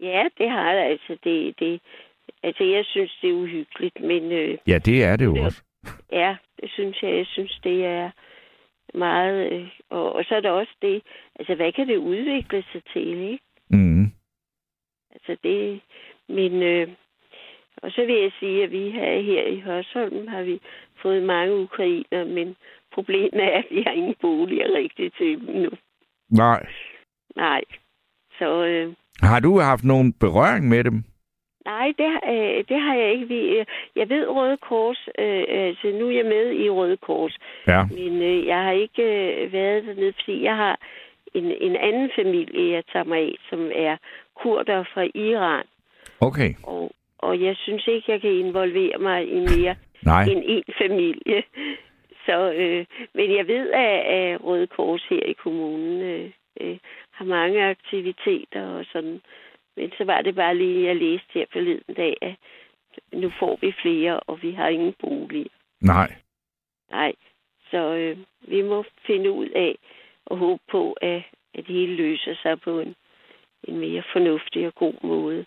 [0.00, 1.16] Ja, det har jeg altså.
[1.24, 1.80] Det, det,
[2.42, 5.62] altså, jeg synes, det er uhyggeligt, men øh, Ja, det er det jo også.
[6.12, 7.16] ja, det synes jeg.
[7.16, 8.10] Jeg synes, det er
[8.94, 9.52] meget...
[9.52, 11.02] Øh, og, og så er der også det,
[11.38, 13.44] altså, hvad kan det udvikle sig til, ikke?
[13.70, 14.04] Mm.
[15.10, 15.80] Altså, det...
[16.28, 16.62] Men...
[16.62, 16.88] Øh,
[17.82, 20.60] og så vil jeg sige, at vi her, her i Hørsholm har vi
[21.02, 22.56] fået mange ukrainer, men
[22.94, 25.70] problemet er, at vi har ingen boliger rigtigt til dem nu.
[26.30, 26.66] Nej.
[27.36, 27.62] Nej.
[28.38, 31.04] Så øh, Har du haft nogen berøring med dem?
[31.72, 33.26] Nej, det, øh, det har jeg ikke.
[33.34, 33.64] Vi, øh,
[33.96, 37.36] jeg ved Røde Kors, øh, altså nu er jeg med i Røde Kors,
[37.66, 37.82] Ja.
[37.98, 40.78] men øh, jeg har ikke øh, været dernede, fordi jeg har
[41.34, 43.96] en, en anden familie, jeg tager mig af, som er
[44.34, 45.64] kurder fra Iran.
[46.20, 46.50] Okay.
[46.62, 50.22] Og, og jeg synes ikke, jeg kan involvere mig i mere Nej.
[50.22, 51.42] end en familie.
[52.26, 56.76] Så, øh, men jeg ved, at, at Røde Kors her i kommunen øh, øh,
[57.10, 59.20] har mange aktiviteter og sådan.
[59.76, 62.34] Men så var det bare lige, jeg læste her forleden dag, at
[63.12, 65.46] nu får vi flere, og vi har ingen bolig.
[65.80, 66.12] Nej.
[66.90, 67.12] Nej,
[67.70, 68.16] så øh,
[68.48, 69.78] vi må finde ud af
[70.26, 71.22] og håbe på, at,
[71.54, 72.94] at det hele løser sig på en,
[73.64, 75.44] en mere fornuftig og god måde.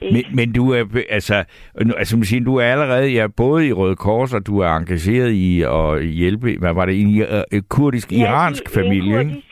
[0.00, 0.14] Ikke?
[0.14, 1.44] Men, men du er, altså,
[1.74, 5.30] altså man siger, du er allerede, ja, både i Røde Kors, og du er engageret
[5.32, 9.42] i at hjælpe, hvad var det, en uh, kurdisk-iransk ja, de- familie, en ikke?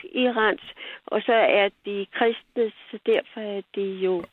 [1.07, 4.23] Og så er de kristne, så derfor er de jo...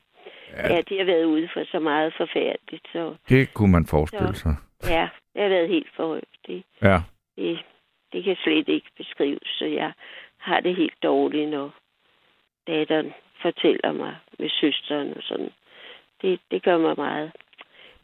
[0.56, 0.74] Ja.
[0.74, 4.40] ja, de har været ude for så meget forfærdeligt, så Det kunne man forestille Så-
[4.40, 4.56] sig.
[4.90, 6.36] ja, det har været helt forrøbt.
[6.46, 6.98] Det, Ja.
[7.36, 7.58] det,
[8.12, 9.92] det kan slet ikke beskrives, så jeg
[10.38, 11.74] har det helt dårligt, når
[12.66, 13.12] datteren
[13.42, 15.50] fortæller mig med søsteren og sådan.
[16.22, 17.32] Det, det gør mig meget.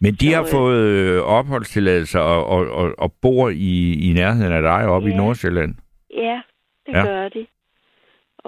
[0.00, 4.12] Men de Så, har øh, fået øh, opholdstilladelse og, og, og, og bor i, i
[4.12, 5.16] nærheden af dig oppe i Ja.
[5.16, 5.74] Nordsjælland.
[6.14, 6.40] Ja,
[6.86, 7.02] det ja.
[7.06, 7.46] gør de.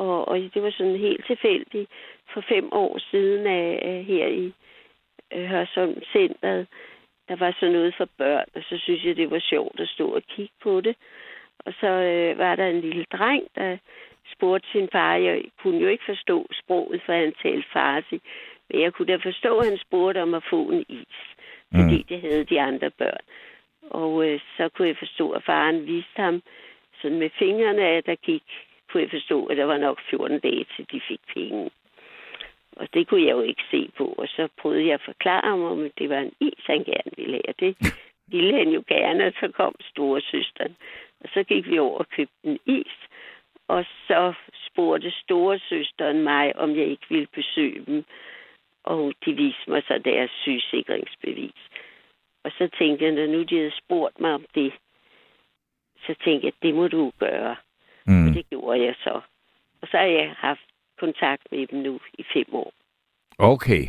[0.05, 1.91] Og, og det var sådan helt tilfældigt
[2.33, 4.53] for fem år siden af, af her i
[5.35, 6.67] øh, Hørsholm Centeret.
[7.29, 10.07] Der var sådan noget for børn, og så synes jeg, det var sjovt at stå
[10.09, 10.97] og kigge på det.
[11.59, 13.77] Og så øh, var der en lille dreng, der
[14.35, 15.15] spurgte sin far.
[15.17, 18.21] Jeg kunne jo ikke forstå sproget, for han talte farsi.
[18.69, 21.17] Men jeg kunne da forstå, at han spurgte om at få en is,
[21.75, 22.05] fordi Mm.
[22.09, 23.25] det havde de andre børn.
[23.91, 26.43] Og øh, så kunne jeg forstå, at faren viste ham
[27.03, 28.43] sådan med fingrene, at der gik,
[28.93, 31.71] kunne jeg forstå, at der var nok 14 dage, til de fik penge.
[32.77, 34.05] Og det kunne jeg jo ikke se på.
[34.05, 37.41] Og så prøvede jeg at forklare ham, om det var en is, han gerne ville
[37.45, 37.55] have.
[37.59, 37.93] Det
[38.27, 40.77] ville han jo gerne, og så kom storesøsteren.
[41.21, 42.97] Og så gik vi over og købte en is.
[43.69, 44.33] Og så
[44.67, 48.05] spurgte storesøsteren mig, om jeg ikke ville besøge dem.
[48.85, 51.61] Og de viste mig så deres sygesikringsbevis.
[52.45, 54.73] Og så tænkte jeg, når nu de havde spurgt mig om det,
[56.07, 57.57] så tænkte jeg, det må du gøre.
[58.07, 58.29] Mm.
[58.29, 59.21] Og det gjorde jeg så.
[59.83, 60.61] Og så har jeg haft
[61.01, 62.73] kontakt med dem nu i fem år.
[63.39, 63.83] Okay.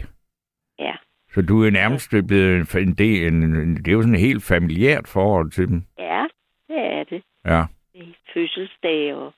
[0.80, 0.96] Ja.
[1.34, 4.44] Så du er nærmest blevet en del, en, en, det er jo sådan et helt
[4.44, 5.84] familiært forhold til dem.
[6.00, 6.26] Ja,
[6.68, 7.24] det er det.
[7.46, 7.64] Ja.
[7.94, 9.34] Det fødselsdage og,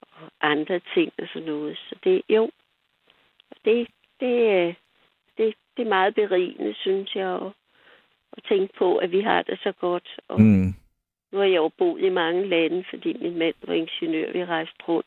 [0.00, 1.76] og andre ting og sådan noget.
[1.76, 2.50] Så det, jo,
[3.64, 3.88] det,
[4.20, 4.74] det, øh,
[5.38, 7.52] det, det er meget berigende, synes jeg, at,
[8.32, 10.08] at tænke på, at vi har det så godt.
[10.28, 10.74] Og Mm.
[11.32, 14.84] Nu har jeg jo boet i mange lande, fordi min mand var ingeniør, vi rejste
[14.88, 15.06] rundt.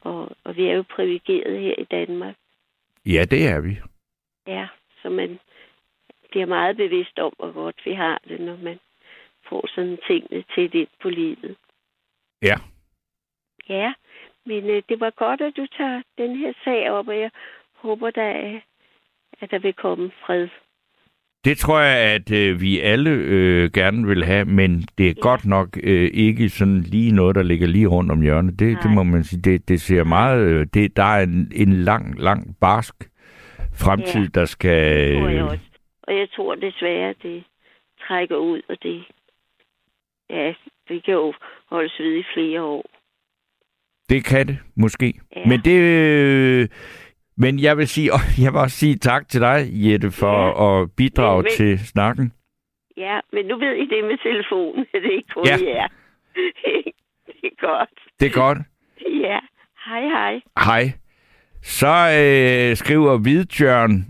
[0.00, 2.34] Og, og vi er jo privilegeret her i Danmark.
[3.06, 3.76] Ja, det er vi.
[4.46, 4.68] Ja,
[5.02, 5.38] så man
[6.30, 8.78] bliver meget bevidst om, hvor godt vi har det, når man
[9.48, 11.56] får sådan tingene til ind på livet.
[12.42, 12.56] Ja.
[13.68, 13.92] Ja,
[14.44, 17.30] men øh, det var godt, at du tager den her sag op, og jeg
[17.74, 18.62] håber da, at-
[19.40, 20.48] at der vil komme fred.
[21.48, 25.20] Det tror jeg, at øh, vi alle øh, gerne vil have, men det er Ja.
[25.20, 28.58] godt nok øh, ikke sådan lige noget, der ligger lige rundt om hjørnet.
[28.58, 29.40] Det, det må man sige.
[29.42, 30.40] Det, det ser meget...
[30.46, 32.94] Øh, det, der er en, en lang, lang, barsk
[33.74, 34.40] fremtid, Ja.
[34.40, 35.08] der skal...
[35.08, 35.58] Det tror jeg Øh, også.
[36.02, 37.44] Og jeg tror desværre, det
[38.08, 39.04] trækker ud, og det,
[40.30, 40.52] ja,
[40.88, 41.34] det kan jo
[41.70, 42.84] holdes ved i flere år.
[44.08, 45.14] det kan det, måske.
[45.36, 45.48] Ja.
[45.48, 45.78] Men det...
[45.80, 46.68] Øh,
[47.38, 50.82] men jeg vil sige, og jeg vil også sige tak til dig, Jette, for Ja.
[50.82, 52.32] at bidrage Men- men- til snakken.
[52.96, 55.56] Ja, men nu ved I det med telefonen, det er ikke kun Ja.
[55.66, 55.88] jer.
[57.26, 57.90] det er godt.
[58.20, 58.58] Det er godt.
[59.22, 59.38] Ja,
[59.86, 60.40] hej hej.
[60.64, 60.92] Hej.
[61.62, 61.86] Så
[62.20, 64.06] øh, skriver Hvidtjørn,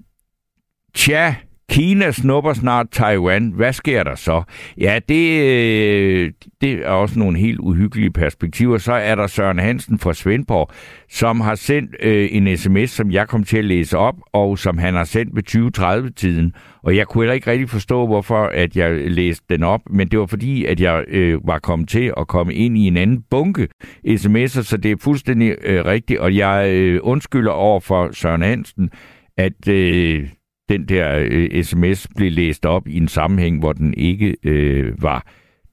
[0.95, 1.35] tja,
[1.71, 3.53] Kina snupper snart Taiwan.
[3.57, 4.43] Hvad sker der så?
[4.79, 8.79] Ja, det, øh, det er også nogle helt uhyggelige perspektiver.
[8.79, 10.71] Så er der Søren Hansen fra Svendborg,
[11.11, 14.79] som har sendt øh, en sms, som jeg kom til at læse op, og som
[14.79, 15.43] han har sendt ved
[15.77, 16.53] 2030-tiden.
[16.83, 20.19] Og jeg kunne heller ikke rigtig forstå, hvorfor at jeg læste den op, men det
[20.19, 23.69] var fordi, at jeg øh, var kommet til at komme ind i en anden bunke
[24.09, 26.21] sms'er, så det er fuldstændig øh, rigtigt.
[26.21, 28.91] Og jeg øh, undskylder over for Søren Hansen,
[29.37, 30.29] at øh,
[30.69, 35.27] den der øh, sms blev læst op i en sammenhæng, hvor den ikke øh, var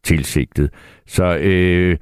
[0.03, 0.69] tilsigtet.
[1.07, 1.97] Så, øh,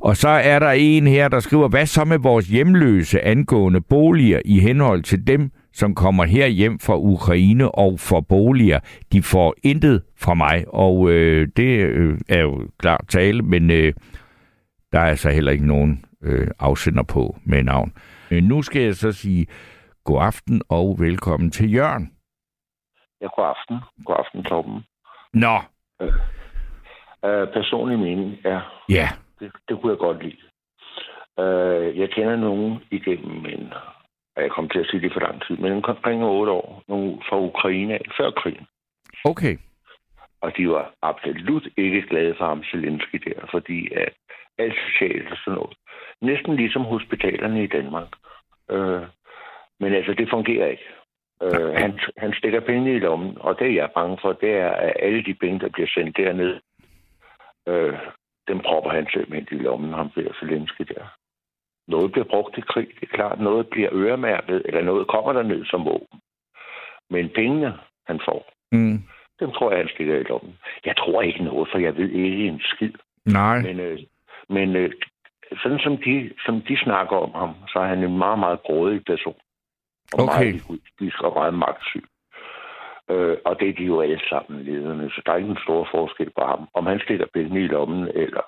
[0.00, 4.40] og så er der en her, der skriver, hvad så med vores hjemløse angående boliger
[4.44, 8.80] i henhold til dem, som kommer her hjem fra Ukraine og for boliger.
[9.12, 13.92] De får intet fra mig, og øh, det øh, er jo klart tale, men øh,
[14.92, 17.92] der er altså heller ikke nogen øh, afsender på med navn.
[18.30, 19.46] Men nu skal jeg så sige
[20.04, 22.10] god aften og velkommen til Jørgen.
[23.20, 23.76] Ja, god aften.
[24.04, 24.84] God aften, Torben.
[25.34, 25.56] Nå.
[26.00, 26.12] Øh,
[27.24, 29.08] øh, personlig mening er, Ja.
[29.40, 30.42] det, det kunne jeg godt lide.
[31.40, 33.72] Øh, jeg kender nogen igennem en,
[34.36, 37.38] jeg kom til at sige det for lang tid, men omkring otte år, nogen fra
[37.40, 38.66] Ukraine før krigen.
[39.24, 39.56] Okay.
[40.40, 44.12] Og de var absolut ikke glade for ham, Zelensky der, fordi at
[44.58, 45.76] alt socialt og sådan noget,
[46.20, 48.08] næsten ligesom hospitalerne i Danmark.
[48.70, 49.02] Øh,
[49.80, 50.88] men altså, det fungerer ikke.
[51.42, 54.70] Øh, han, han stikker penge i lommen, og det jeg er bange for, det er,
[54.70, 56.60] at alle de penge, der bliver sendt derned,
[57.68, 57.98] øh,
[58.48, 61.04] dem propper han simpelthen i lommen, ham der Zelensky der.
[61.88, 63.40] Noget bliver brugt til krig, det er klart.
[63.40, 66.20] Noget bliver øremærket, eller noget kommer der ned som våben.
[67.10, 67.74] Men pengene,
[68.06, 68.98] han får, Mm.
[69.40, 70.58] dem tror jeg, han stikker i lommen.
[70.84, 72.92] Jeg tror ikke noget, for jeg ved ikke en skid.
[73.26, 73.62] Nej.
[73.62, 73.98] Men, øh,
[74.48, 74.92] men øh,
[75.62, 79.04] sådan som de, som de snakker om ham, så er han en meget, meget grådig
[79.04, 79.36] person.
[80.14, 80.34] Og Okay.
[80.34, 82.04] meget egoistisk og meget magtsyg.
[83.10, 85.88] Øh, og det er de jo alle sammen lederne, så der er ikke en stor
[85.90, 86.68] forskel på ham.
[86.74, 88.44] Om han stikker penge i lommen, eller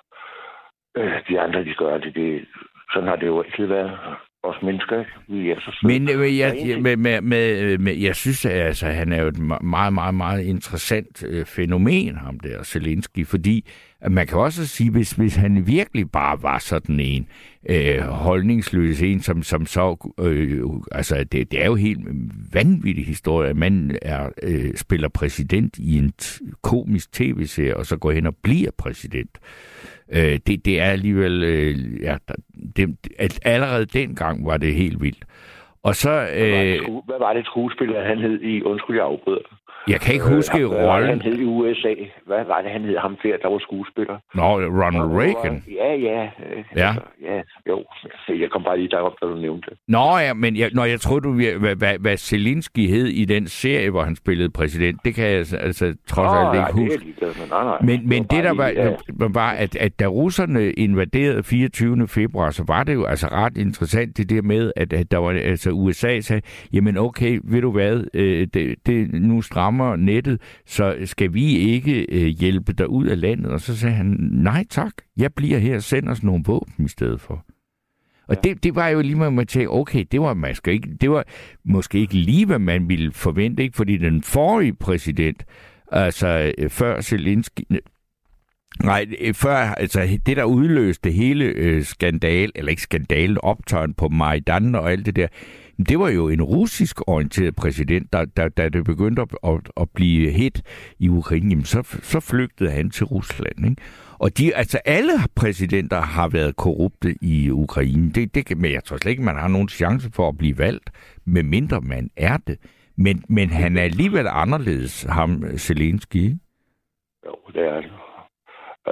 [0.97, 2.47] øh, de andre, de gør det, det,
[2.93, 3.99] sådan har det jo altid været.
[4.43, 5.11] Os mennesker, ikke?
[5.29, 5.93] vi er så søde.
[5.93, 9.29] Men øh, er jeg, med, med, med, med, jeg synes, at altså, han er jo
[9.29, 13.69] et me- meget, meget, meget interessant øh, fænomen, ham der Zelensky, fordi
[14.01, 17.29] at man kan også sige, hvis, hvis han virkelig bare var sådan en
[17.71, 20.63] øh, holdningsløs en, som, som så, øh,
[20.93, 22.01] altså det, det er jo helt
[22.53, 26.13] vanvittig historie, at man er, øh, spiller præsident i en
[26.63, 29.39] komisk tv-serie, og så går hen og bliver præsident.
[30.13, 32.17] Øh, det, det er alligevel, øh, ja,
[32.77, 35.25] det, at allerede dengang var det helt vildt.
[35.83, 38.63] Og så, Hvad var, det, øh, hvad var det skuespiller, han hed i...
[38.63, 39.58] Undskyld, jeg afbryder.
[39.89, 41.33] Jeg kan ikke huske Øh, Hvad var det, han rollen.
[41.33, 41.95] hed i USA?
[42.27, 42.97] Hvad var det, han hed?
[42.99, 44.17] Ham der, der var skuespiller.
[44.35, 44.43] Nå,
[44.83, 45.63] Ronald Reagan.
[45.81, 46.25] Ja, ja.
[46.25, 46.87] øh, Ja.
[46.89, 47.85] Altså, ja, jo.
[48.43, 49.79] Jeg kom bare lige derop, da du nævnte det.
[49.89, 53.47] Nå ja, men jeg, når jeg tror du, hvad, hvad, hvad Zelensky hed i den
[53.47, 57.15] serie, hvor han spillede præsident, det kan jeg altså, altså trods alt ikke nej, huske.
[57.21, 57.49] det er med.
[57.51, 57.79] Nej, nej.
[57.83, 62.09] Men, men det, der var, lige, var, var at, at da russerne invaderede 24.
[62.09, 65.31] februar, så var det jo altså ret interessant det der med, at, at der var,
[65.31, 70.97] altså USA sagde, jamen okay, ved du hvad, øh, det, det, nu strammer nettet, så
[71.05, 73.47] skal vi ikke øh, hjælpe dig ud af landet?
[73.47, 76.89] Og så sagde han, nej tak, jeg bliver her og sender os nogle våben i
[76.89, 77.45] stedet for.
[78.29, 78.49] Og ja.
[78.49, 80.89] det, det var jo lige med, at man tænkte, okay, det var, man skal ikke,
[81.01, 81.25] det var
[81.65, 83.77] måske ikke lige, hvad man ville forvente, ikke?
[83.77, 85.45] fordi den forrige præsident,
[85.93, 87.63] altså øh, før Zelensky,
[88.85, 94.09] Nej, øh, før, altså det, der udløste hele øh, skandal, eller ikke skandalen, optøjen på
[94.09, 95.27] Majdan og alt det der,
[95.79, 99.89] det var jo en russisk orienteret præsident, der, der, da det begyndte at, at, at
[99.95, 100.63] blive hit
[100.99, 103.71] i Ukraine, jamen, så, så flygtede han til Rusland.
[103.71, 103.83] Ikke?
[104.19, 108.11] Og de, altså alle præsidenter har været korrupte i Ukraine.
[108.11, 110.91] Det, det, men jeg tror slet ikke, man har nogen chance for at blive valgt,
[111.27, 112.59] medmindre man er det.
[112.97, 116.25] Men, men han er alligevel anderledes, ham Zelensky.
[117.27, 117.93] Jo, det er det.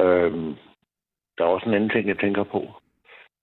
[0.02, 0.54] Øhm,
[1.38, 2.60] der er også en anden ting, jeg tænker på.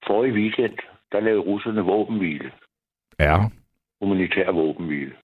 [0.07, 0.77] Forrige weekend,
[1.11, 2.51] der lavede russerne våbenhvile.
[3.20, 3.38] Ja.
[4.01, 5.16] Humanitær våbenhvile.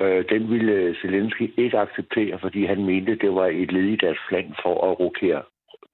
[0.00, 4.18] Øh, den ville Zelensky ikke acceptere, fordi han mente, det var et led i deres
[4.28, 5.42] plan for at rokere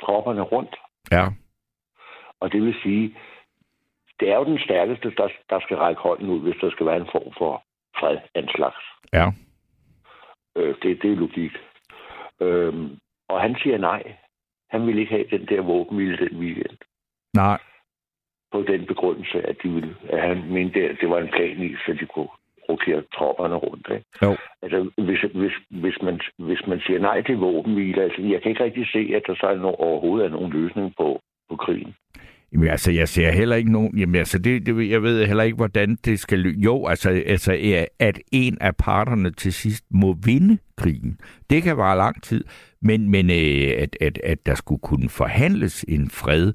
[0.02, 0.76] tropperne rundt.
[1.10, 1.26] Ja.
[2.40, 3.16] Og det vil sige,
[4.20, 6.96] det er jo den stærkeste, der, der skal række hånden ud, hvis der skal være
[6.96, 7.62] en form for
[7.98, 8.84] fred af en slags.
[9.12, 9.26] Ja.
[10.56, 11.52] Øh, det, det er logik.
[12.40, 14.02] Øhm, og han siger nej.
[14.70, 16.78] Han vil ikke have den der våbenhvile den weekend.
[17.34, 17.60] Nej.
[18.52, 21.74] På den begrundelse, at, de ville, at han mente, at det var en plan i,
[21.86, 22.28] så de kunne
[22.68, 23.86] rokere tropperne rundt.
[23.90, 24.04] Ikke?
[24.22, 24.36] Jo.
[24.62, 28.64] Altså, hvis, hvis, hvis, man, hvis man siger nej til våbenhvile, altså, jeg kan ikke
[28.64, 31.94] rigtig se, at der så er no, overhovedet er nogen løsning på, på krigen.
[32.52, 33.98] Jamen altså, jeg ser heller ikke nogen...
[33.98, 36.38] Jamen altså, det, det, jeg ved heller ikke, hvordan det skal...
[36.46, 37.52] lø- Jo, altså, altså,
[37.98, 41.18] at en af parterne til sidst må vinde krigen.
[41.50, 42.44] Det kan vare lang tid,
[42.82, 46.52] men, men øh, at, at, at der skulle kunne forhandles en fred,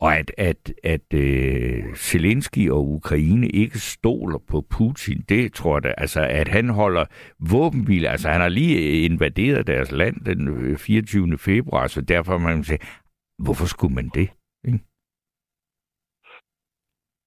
[0.00, 5.82] og at, at, at øh, Zelensky og Ukraine ikke stoler på Putin, det tror jeg
[5.82, 7.04] da, altså at han holder
[7.52, 11.38] våbenhvile, altså han har lige invaderet deres land den øh, 24.
[11.38, 12.78] februar, så derfor man sige,
[13.38, 14.28] hvorfor skulle man det?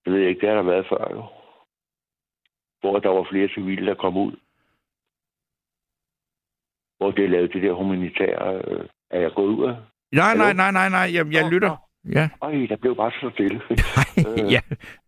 [0.05, 1.24] Det ved jeg ikke, det har der været før jo.
[2.80, 4.36] Hvor der var flere civile, der kom ud.
[6.97, 8.61] Hvor det lavede det der humanitære...
[8.67, 9.76] Øh, er jeg gået ud af?
[10.11, 11.90] Nej, nej, nej, nej, nej, jeg, jeg lytter.
[12.09, 12.29] Ja.
[12.41, 13.61] Øj, der blev bare så stille.
[14.55, 14.61] ja.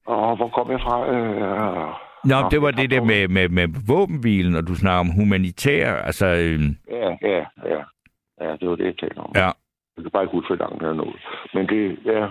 [0.06, 1.10] Og hvor kom jeg fra?
[1.14, 1.94] Øh,
[2.26, 5.94] Nå, Nå, det var det der med, med, med våbenhvilen, og du snakker om humanitær,
[5.96, 6.26] altså...
[6.26, 6.60] Øh,
[6.92, 7.82] Ja, ja, ja.
[8.42, 9.32] Ja, det var det, jeg talte om.
[9.36, 9.50] ja.
[9.96, 11.22] Jeg kan bare ikke huske, hvor langt der er nået.
[11.54, 12.28] Men det, ja,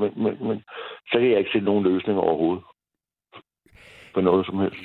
[0.00, 0.62] men, men, men,
[1.10, 2.64] så kan jeg ikke se nogen løsning overhovedet.
[4.16, 4.80] På noget som helst.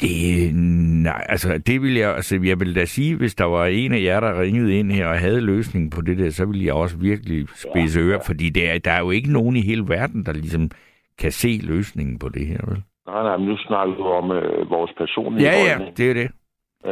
[0.00, 0.54] Det,
[1.02, 4.02] nej, altså, det vil jeg, altså, jeg vil da sige, hvis der var en af
[4.02, 6.96] jer, der ringede ind her og havde løsningen på det der, så ville jeg også
[6.98, 10.32] virkelig spidse ører, fordi det er, der er jo ikke nogen i hele verden, der
[10.32, 10.70] ligesom
[11.18, 12.82] kan se løsningen på det her, vel?
[13.06, 16.28] Nej, nej, men nu snakker du om øh, vores personlige Ja, ja, det er det.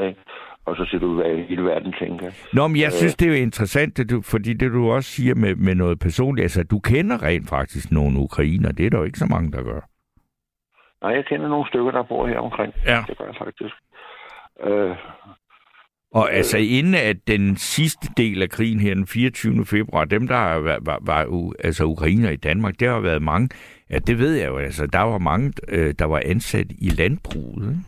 [0.09, 0.21] ikke?
[0.67, 2.27] Og så siger du, hvad hele verden tænker.
[2.53, 2.93] Nå, men jeg Øh.
[2.93, 5.99] synes, det er jo interessant, det du, fordi det du også siger med, med noget
[5.99, 9.53] personligt, altså, du kender rent faktisk nogle ukrainer, det er der jo ikke så mange,
[9.53, 9.89] der gør.
[11.03, 12.75] Nej, jeg kender nogle stykker, der bor her omkring.
[12.87, 13.05] Ja.
[13.09, 13.75] Det gør jeg faktisk.
[14.61, 14.97] Øh,
[16.13, 19.65] Og altså inden at den sidste del af krigen her den 24.
[19.67, 23.49] februar, dem der var, var, var altså ukrainer i Danmark, der har været mange,
[23.91, 27.69] ja det ved jeg jo, altså der var mange, øh, der var ansat i landbruget.
[27.71, 27.85] Ikke?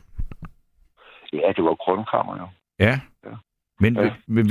[1.46, 2.46] ja, det var grundkammer jo.
[2.78, 3.00] Ja.
[3.24, 3.30] Ja.
[3.80, 4.10] Men, Ja.
[4.28, 4.46] men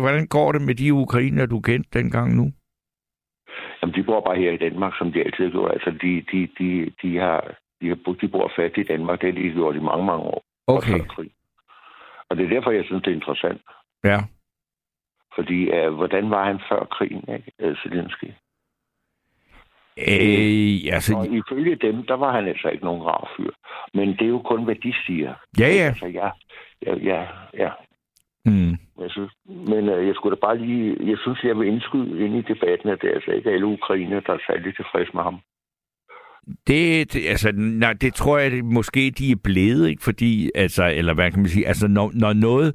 [0.00, 2.52] hvordan går det med de ukrainer, du kendte dengang nu?
[3.82, 5.70] Jamen, de bor bare her i Danmark, som de altid har gjort.
[5.72, 9.20] Altså, de, de, de, de, har, de, har, de bor fast i Danmark.
[9.20, 10.44] Det har de gjort i mange, mange år.
[10.66, 11.30] Okay, krig.
[12.28, 13.62] Og det er derfor, jeg synes, det er interessant.
[14.04, 14.20] ja.
[15.34, 17.76] Fordi, uh, hvordan var han før krigen, ikke?
[17.82, 18.30] Zelensky.
[19.98, 23.50] Øh, altså, Og ifølge dem, der var han altså ikke nogen rar fyr.
[23.94, 25.34] Men det er jo kun, hvad de siger.
[25.58, 25.86] ja, ja.
[25.86, 26.30] Altså, ja,
[26.86, 27.70] ja, ja, ja.
[28.44, 28.70] Mm.
[29.00, 30.96] Jeg synes, men uh, jeg skulle da bare lige...
[31.10, 34.20] Jeg synes, jeg vil indskyde ind i debatten, at det er altså ikke alle ukrainer,
[34.20, 35.40] der er særlig tilfreds med ham.
[36.66, 40.02] Det, det, altså, nej, det tror jeg det, måske, de er blevet, ikke?
[40.02, 42.74] Fordi, altså, eller hvad kan man sige, altså, når, når noget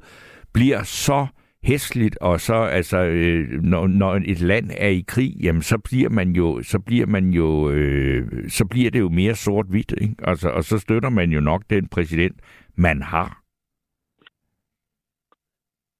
[0.54, 1.26] bliver så
[1.64, 6.08] hæsligt, og så, altså, øh, når, når et land er i krig, jamen, så bliver
[6.08, 10.14] man jo, så bliver man jo, øh, så bliver det jo mere sort-hvidt, ikke?
[10.24, 12.40] Altså, og så støtter man jo nok den præsident,
[12.76, 13.42] man har.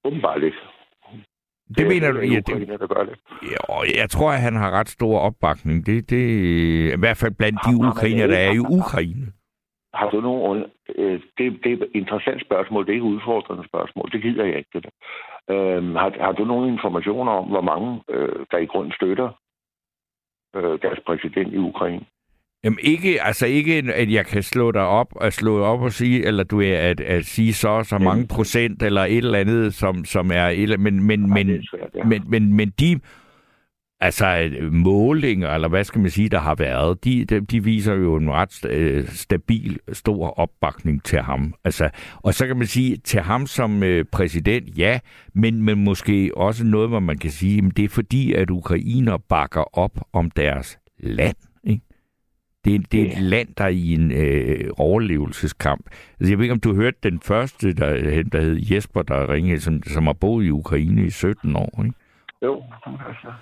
[0.05, 0.70] Åbenbart ikke.
[1.77, 2.19] Det mener du?
[2.19, 3.17] Ja, det er det, der gør det.
[3.43, 5.87] ja, jeg tror, at han har ret stor opbakning.
[5.87, 6.25] Det, det,
[6.97, 9.27] I hvert fald blandt de ukrainer, der er i Ukraine.
[9.95, 10.65] Har du nogen...
[10.97, 12.87] Øh, det, det er et interessant spørgsmål.
[12.87, 14.11] Det er ikke et udfordrende spørgsmål.
[14.13, 14.95] Det gider jeg ikke, det der.
[15.55, 19.29] Øh, har, har du nogen informationer om, hvor mange, øh, der i grund støtter
[20.57, 22.05] øh, deres præsident i Ukraine?
[22.65, 26.27] Jamen ikke, altså ikke, at jeg kan slå dig op og slå op og sige,
[26.27, 30.05] eller du er at, at sige så så mange procent, eller et eller andet, som,
[30.05, 32.05] som er et, men, men, Nej, men, svært, ja.
[32.05, 33.01] men, men, men de
[34.01, 38.17] altså målinger, eller hvad skal man sige, der har været, de, de, de viser jo
[38.17, 41.55] en ret øh, stabil, stor opbakning til ham.
[41.65, 44.99] Altså, og så kan man sige, til ham som øh, præsident, ja,
[45.35, 49.17] men, men måske også noget, hvor man kan sige, at det er fordi, at ukrainer
[49.17, 51.37] bakker op om deres land.
[52.65, 55.87] Det, er- det er et land, der er i en øh, overlevelseskamp.
[56.21, 59.61] Altså, jeg ved ikke, om du hørte den første, der, der hed Jesper, der ringede,
[59.61, 61.83] som, som har boet i Ukraine i 17 år.
[61.85, 61.97] Ikke?
[62.43, 62.63] Jo,
[63.09, 63.33] altså.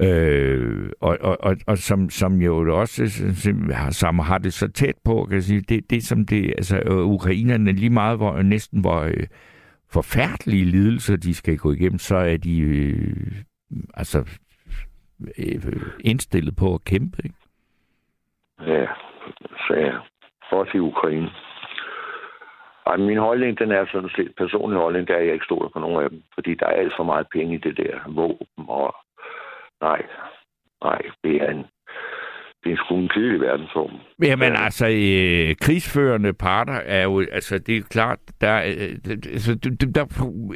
[0.00, 4.94] Øh, og, og, og, og som, som jo også som, som har det så tæt
[5.04, 8.80] på, kan jeg sige, det, det som det, altså øh, ukrainerne lige meget, hvor næsten
[8.80, 9.26] hvor øh,
[9.90, 13.32] forfærdelige lidelser, de skal gå igennem, så er de øh,
[13.94, 14.24] altså
[15.38, 15.62] øh,
[16.00, 17.16] indstillet på at kæmpe.
[17.24, 17.36] Ikke?
[18.66, 18.86] Ja,
[19.66, 19.92] så ja.
[20.50, 21.30] Også i Ukraine.
[22.86, 25.78] Ej, min holdning, den er sådan set, personlig holdning, der er, jeg ikke stoler på
[25.78, 26.22] nogen af dem.
[26.34, 28.96] Fordi der er alt for meget penge i det der våben, og
[29.80, 30.02] nej,
[30.84, 31.66] nej, det er en,
[32.64, 33.90] det er sgu en kedelig verdensform.
[34.22, 34.64] Jamen Ja.
[34.64, 38.96] altså, øh, krigsførende parter er jo, altså det er klart, der, øh,
[39.32, 40.04] altså, der, der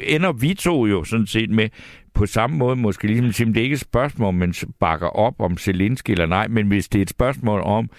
[0.07, 1.69] ender vi to jo sådan set med,
[2.13, 5.07] på samme måde måske ligesom, at sige, det er ikke et spørgsmål, om man bakker
[5.07, 7.89] op om Zelensky eller nej, men hvis det er et spørgsmål om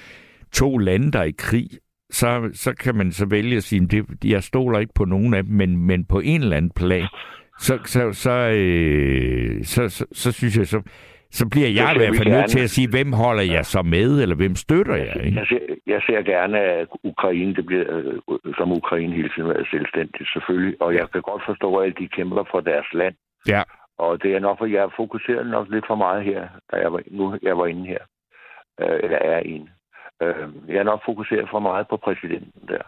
[0.53, 1.69] to lande, der er i krig,
[2.11, 5.43] så, så kan man så vælge at sige, det, jeg stoler ikke på nogen af
[5.43, 7.07] dem, men, men på en eller anden plan,
[7.61, 10.83] så, så, så, øh, så, så, så synes jeg, så,
[11.39, 14.23] så bliver jeg i hvert fald nødt til at sige, hvem holder jeg så med,
[14.23, 15.17] eller hvem støtter jeg?
[15.27, 15.39] Ikke?
[15.39, 19.65] Jeg, ser, jeg ser gerne, at Ukraine, det bliver, øh, som Ukraine hele tiden er
[19.71, 20.83] selvstændigt, selvfølgelig.
[20.83, 23.15] Og jeg kan godt forstå, at de kæmper for deres land.
[23.49, 23.63] Ja.
[23.99, 27.01] Og det er nok, for jeg fokuserer nok lidt for meget her, da jeg var,
[27.11, 28.03] nu jeg var inde her.
[28.81, 29.71] Øh, eller er inde.
[30.23, 32.85] Øh, jeg er nok fokuseret for meget på præsidenten der.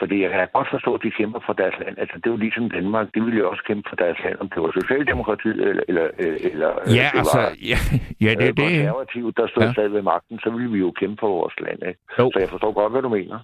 [0.00, 1.94] Fordi jeg kan godt forstå, at de kæmper for deres land.
[2.02, 3.06] Altså, det er jo ligesom Danmark.
[3.14, 5.82] De ville jo også kæmpe for deres land, om det var Socialdemokratiet eller...
[5.88, 6.06] eller,
[6.50, 6.70] eller
[7.00, 7.38] ja, det altså...
[7.38, 7.78] Var, ja,
[8.26, 8.70] ja, det er øh, det.
[8.76, 9.72] Konservativ, der stod Ja.
[9.72, 12.00] stadig ved magten, så ville vi jo kæmpe for vores land, ikke?
[12.18, 12.30] Jo.
[12.32, 13.38] Så jeg forstår godt, hvad du mener.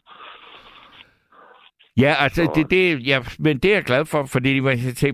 [1.96, 4.60] Ja, altså, det, det, ja, men det er jeg glad for, fordi,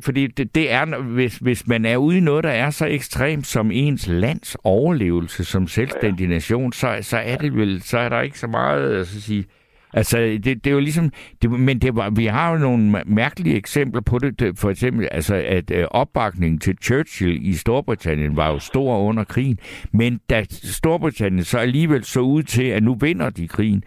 [0.05, 3.47] fordi det, det er, hvis, hvis man er ude i noget, der er så ekstremt
[3.47, 8.21] som ens lands overlevelse som selvstændig nation, så, så er det vel, så er der
[8.21, 9.45] ikke så meget at sige,
[9.93, 11.11] Altså, det, det er jo ligesom...
[11.43, 14.41] Det, men det var, vi har jo nogle mærkelige eksempler på det.
[14.41, 19.25] det for eksempel, altså, at øh, opbakningen til Churchill i Storbritannien var jo stor under
[19.25, 19.59] krigen.
[19.93, 23.83] Men da Storbritannien så alligevel så ud til, at nu vinder de krigen,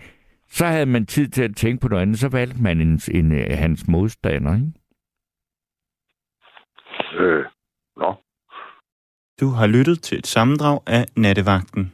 [0.49, 2.19] så havde man tid til at tænke på noget andet.
[2.19, 4.71] Så valgte man en, en, en hans modstander, ikke?
[7.19, 7.45] Øh,
[7.97, 8.15] nå.
[9.41, 11.91] Du har lyttet til et sammendrag af Nattevagten.